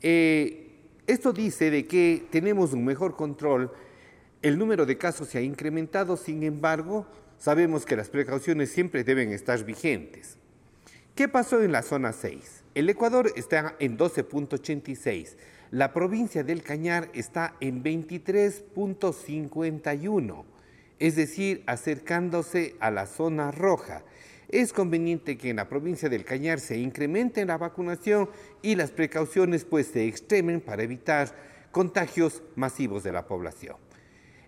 Eh, 0.01 0.71
esto 1.09 1.33
dice 1.33 1.73
de 1.73 1.89
que 1.89 2.25
tenemos 2.31 2.73
un 2.73 2.85
mejor 2.85 3.17
control, 3.17 3.73
el 4.43 4.57
número 4.57 4.87
de 4.87 4.97
casos 4.97 5.27
se 5.27 5.39
ha 5.39 5.43
incrementado, 5.43 6.17
sin 6.17 6.45
embargo, 6.45 7.05
sabemos 7.37 7.85
que 7.85 7.97
las 7.97 8.09
precauciones 8.09 8.71
siempre 8.71 9.03
deben 9.03 9.33
estar 9.33 9.65
vigentes. 9.65 10.37
¿Qué 11.17 11.27
pasó 11.27 11.61
en 11.65 11.73
la 11.73 11.83
zona 11.83 12.13
6? 12.13 12.63
El 12.77 12.89
Ecuador 12.89 13.33
está 13.35 13.75
en 13.81 13.99
12.86. 13.99 15.35
La 15.73 15.93
provincia 15.95 16.45
del 16.45 16.63
Cañar 16.63 17.09
está 17.15 17.57
en 17.61 17.83
23.51, 17.83 20.45
es 20.99 21.17
decir, 21.17 21.63
acercándose 21.65 22.77
a 22.79 22.91
la 22.91 23.07
zona 23.07 23.51
roja. 23.53 24.03
Es 24.51 24.75
conveniente 24.75 25.39
que 25.39 25.49
en 25.49 25.57
la 25.57 25.71
provincia 25.71 26.11
del 26.11 26.27
Cañar 26.27 26.61
se 26.61 26.77
incremente 26.77 27.47
la 27.47 27.57
vacunación 27.57 28.29
y 28.61 28.75
las 28.75 28.91
precauciones 28.91 29.65
pues 29.65 29.87
se 29.87 30.07
extremen 30.07 30.61
para 30.61 30.83
evitar 30.83 31.35
contagios 31.71 32.43
masivos 32.55 33.03
de 33.03 33.13
la 33.13 33.27
población. 33.27 33.77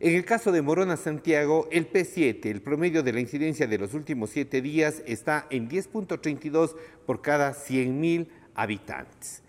En 0.01 0.15
el 0.15 0.27
caso 0.27 0.53
de 0.53 0.61
Morona 0.61 0.99
Santiago, 0.99 1.69
el 1.73 1.91
P7, 1.91 2.45
el 2.51 2.61
promedio 2.61 3.03
de 3.03 3.15
la 3.15 3.21
incidencia 3.21 3.67
de 3.67 3.79
los 3.79 3.95
últimos 3.95 4.29
siete 4.29 4.61
días, 4.61 5.03
está 5.07 5.47
en 5.49 5.71
10.32 5.71 6.77
por 7.07 7.23
cada 7.23 7.55
100.000 7.55 8.29
habitantes. 8.55 9.44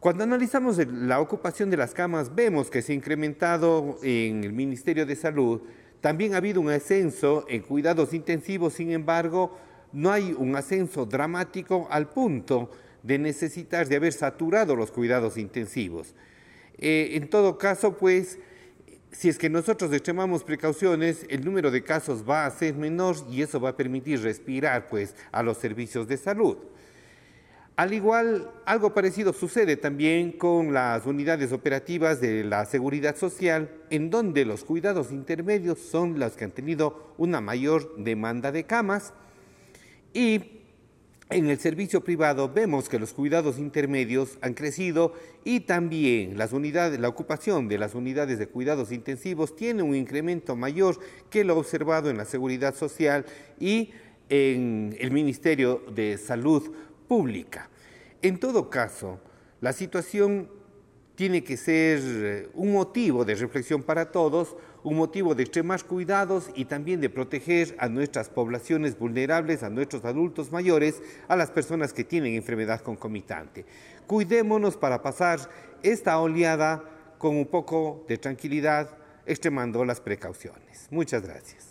Cuando 0.00 0.22
analizamos 0.22 0.78
la 0.86 1.20
ocupación 1.20 1.70
de 1.70 1.76
las 1.76 1.92
camas, 1.92 2.32
vemos 2.32 2.70
que 2.70 2.82
se 2.82 2.92
ha 2.92 2.94
incrementado 2.94 3.98
en 4.04 4.44
el 4.44 4.52
Ministerio 4.52 5.04
de 5.04 5.16
Salud. 5.16 5.60
También 6.00 6.34
ha 6.34 6.36
habido 6.36 6.60
un 6.60 6.70
ascenso 6.70 7.44
en 7.48 7.62
cuidados 7.62 8.14
intensivos, 8.14 8.74
sin 8.74 8.92
embargo, 8.92 9.58
no 9.92 10.12
hay 10.12 10.32
un 10.38 10.54
ascenso 10.54 11.04
dramático 11.04 11.88
al 11.90 12.08
punto 12.10 12.70
de 13.02 13.18
necesitar 13.18 13.88
de 13.88 13.96
haber 13.96 14.12
saturado 14.12 14.76
los 14.76 14.92
cuidados 14.92 15.36
intensivos. 15.36 16.14
Eh, 16.78 17.10
en 17.14 17.28
todo 17.28 17.58
caso, 17.58 17.96
pues, 17.96 18.38
si 19.10 19.28
es 19.28 19.36
que 19.36 19.50
nosotros 19.50 19.92
extremamos 19.92 20.44
precauciones, 20.44 21.26
el 21.28 21.44
número 21.44 21.72
de 21.72 21.82
casos 21.82 22.22
va 22.28 22.46
a 22.46 22.50
ser 22.52 22.76
menor 22.76 23.16
y 23.28 23.42
eso 23.42 23.58
va 23.58 23.70
a 23.70 23.76
permitir 23.76 24.22
respirar, 24.22 24.86
pues, 24.88 25.16
a 25.32 25.42
los 25.42 25.56
servicios 25.56 26.06
de 26.06 26.18
salud. 26.18 26.56
Al 27.78 27.92
igual, 27.92 28.50
algo 28.64 28.92
parecido 28.92 29.32
sucede 29.32 29.76
también 29.76 30.32
con 30.32 30.74
las 30.74 31.06
unidades 31.06 31.52
operativas 31.52 32.20
de 32.20 32.42
la 32.42 32.64
seguridad 32.64 33.14
social, 33.14 33.70
en 33.88 34.10
donde 34.10 34.44
los 34.44 34.64
cuidados 34.64 35.12
intermedios 35.12 35.78
son 35.78 36.18
los 36.18 36.32
que 36.32 36.44
han 36.44 36.50
tenido 36.50 37.14
una 37.18 37.40
mayor 37.40 37.94
demanda 37.96 38.50
de 38.50 38.64
camas. 38.64 39.12
Y 40.12 40.62
en 41.30 41.48
el 41.48 41.60
servicio 41.60 42.02
privado 42.02 42.52
vemos 42.52 42.88
que 42.88 42.98
los 42.98 43.12
cuidados 43.12 43.60
intermedios 43.60 44.38
han 44.40 44.54
crecido 44.54 45.12
y 45.44 45.60
también 45.60 46.36
las 46.36 46.52
unidades, 46.52 46.98
la 46.98 47.08
ocupación 47.08 47.68
de 47.68 47.78
las 47.78 47.94
unidades 47.94 48.40
de 48.40 48.48
cuidados 48.48 48.90
intensivos 48.90 49.54
tiene 49.54 49.84
un 49.84 49.94
incremento 49.94 50.56
mayor 50.56 50.98
que 51.30 51.44
lo 51.44 51.56
observado 51.56 52.10
en 52.10 52.16
la 52.16 52.24
seguridad 52.24 52.74
social 52.74 53.24
y 53.60 53.92
en 54.30 54.96
el 54.98 55.10
Ministerio 55.12 55.82
de 55.94 56.18
Salud 56.18 56.74
pública. 57.08 57.68
En 58.22 58.38
todo 58.38 58.70
caso, 58.70 59.18
la 59.60 59.72
situación 59.72 60.48
tiene 61.18 61.42
que 61.42 61.56
ser 61.56 61.98
eh, 62.00 62.48
un 62.54 62.72
motivo 62.72 63.24
de 63.24 63.34
reflexión 63.34 63.82
para 63.82 64.12
todos, 64.12 64.56
un 64.84 64.96
motivo 64.96 65.34
de 65.34 65.42
extremar 65.42 65.82
cuidados 65.82 66.50
y 66.54 66.66
también 66.66 67.00
de 67.00 67.10
proteger 67.10 67.74
a 67.80 67.88
nuestras 67.88 68.28
poblaciones 68.28 68.96
vulnerables, 68.96 69.64
a 69.64 69.68
nuestros 69.68 70.04
adultos 70.04 70.52
mayores, 70.52 71.02
a 71.26 71.34
las 71.34 71.50
personas 71.50 71.92
que 71.92 72.04
tienen 72.04 72.34
enfermedad 72.34 72.82
concomitante. 72.82 73.64
Cuidémonos 74.06 74.76
para 74.76 75.02
pasar 75.02 75.40
esta 75.82 76.20
oleada 76.20 76.84
con 77.18 77.36
un 77.36 77.46
poco 77.46 78.04
de 78.08 78.18
tranquilidad, 78.18 78.96
extremando 79.26 79.84
las 79.84 80.00
precauciones. 80.00 80.86
Muchas 80.90 81.22
gracias. 81.22 81.67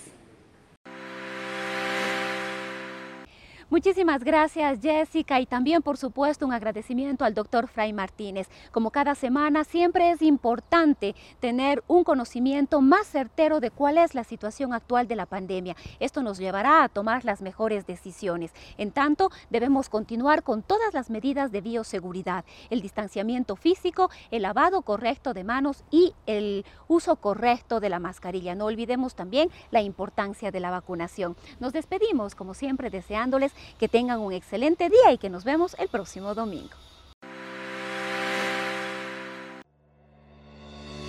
Muchísimas 3.68 4.22
gracias 4.22 4.78
Jessica 4.80 5.40
y 5.40 5.46
también 5.46 5.82
por 5.82 5.96
supuesto 5.96 6.46
un 6.46 6.52
agradecimiento 6.52 7.24
al 7.24 7.34
doctor 7.34 7.66
Fray 7.66 7.92
Martínez. 7.92 8.48
Como 8.70 8.92
cada 8.92 9.16
semana 9.16 9.64
siempre 9.64 10.12
es 10.12 10.22
importante 10.22 11.16
tener 11.40 11.82
un 11.88 12.04
conocimiento 12.04 12.80
más 12.80 13.08
certero 13.08 13.58
de 13.58 13.72
cuál 13.72 13.98
es 13.98 14.14
la 14.14 14.22
situación 14.22 14.72
actual 14.72 15.08
de 15.08 15.16
la 15.16 15.26
pandemia. 15.26 15.74
Esto 15.98 16.22
nos 16.22 16.38
llevará 16.38 16.84
a 16.84 16.88
tomar 16.88 17.24
las 17.24 17.42
mejores 17.42 17.88
decisiones. 17.88 18.52
En 18.78 18.92
tanto, 18.92 19.32
debemos 19.50 19.88
continuar 19.88 20.44
con 20.44 20.62
todas 20.62 20.94
las 20.94 21.10
medidas 21.10 21.50
de 21.50 21.60
bioseguridad, 21.60 22.44
el 22.70 22.80
distanciamiento 22.80 23.56
físico, 23.56 24.10
el 24.30 24.42
lavado 24.42 24.82
correcto 24.82 25.34
de 25.34 25.42
manos 25.42 25.82
y 25.90 26.14
el 26.26 26.64
uso 26.86 27.16
correcto 27.16 27.80
de 27.80 27.88
la 27.88 27.98
mascarilla. 27.98 28.54
No 28.54 28.66
olvidemos 28.66 29.16
también 29.16 29.50
la 29.72 29.82
importancia 29.82 30.52
de 30.52 30.60
la 30.60 30.70
vacunación. 30.70 31.36
Nos 31.58 31.72
despedimos 31.72 32.36
como 32.36 32.54
siempre 32.54 32.90
deseándoles 32.90 33.55
que 33.78 33.88
tengan 33.88 34.20
un 34.20 34.32
excelente 34.32 34.88
día 34.88 35.12
y 35.12 35.18
que 35.18 35.30
nos 35.30 35.44
vemos 35.44 35.76
el 35.78 35.88
próximo 35.88 36.34
domingo. 36.34 36.74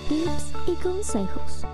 Tips 0.08 0.52
y 0.66 0.74
consejos. 0.82 1.64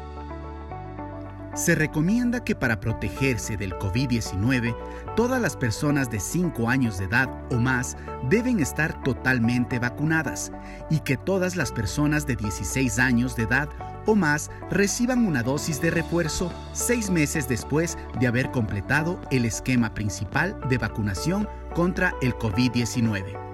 Se 1.55 1.77
recomienda 1.77 2.43
que 2.43 2.57
para 2.57 2.81
protegerse 2.81 3.57
del 3.57 3.75
COVID-19, 3.75 4.77
todas 5.15 5.41
las 5.41 5.57
personas 5.57 6.11
de 6.11 6.19
5 6.19 6.69
años 6.69 6.99
de 6.99 7.05
edad 7.05 7.29
o 7.53 7.57
más 7.59 7.97
deben 8.29 8.59
estar 8.59 9.01
totalmente 9.05 9.79
vacunadas 9.79 10.51
y 10.91 10.99
que 11.01 11.17
todas 11.17 11.55
las 11.55 11.71
personas 11.71 12.27
de 12.27 12.35
16 12.35 12.99
años 12.99 13.37
de 13.37 13.45
edad 13.45 13.69
o 14.05 14.17
más 14.17 14.51
reciban 14.69 15.25
una 15.25 15.45
dosis 15.45 15.81
de 15.81 15.93
refuerzo 15.93 16.53
seis 16.73 17.09
meses 17.09 17.49
después 17.49 17.97
de 18.19 18.27
haber 18.27 18.51
completado 18.51 19.21
el 19.31 19.45
esquema 19.45 19.95
principal 19.95 20.59
de 20.69 20.79
vacunación 20.79 21.49
contra 21.73 22.15
el 22.21 22.35
COVID-19. 22.35 23.54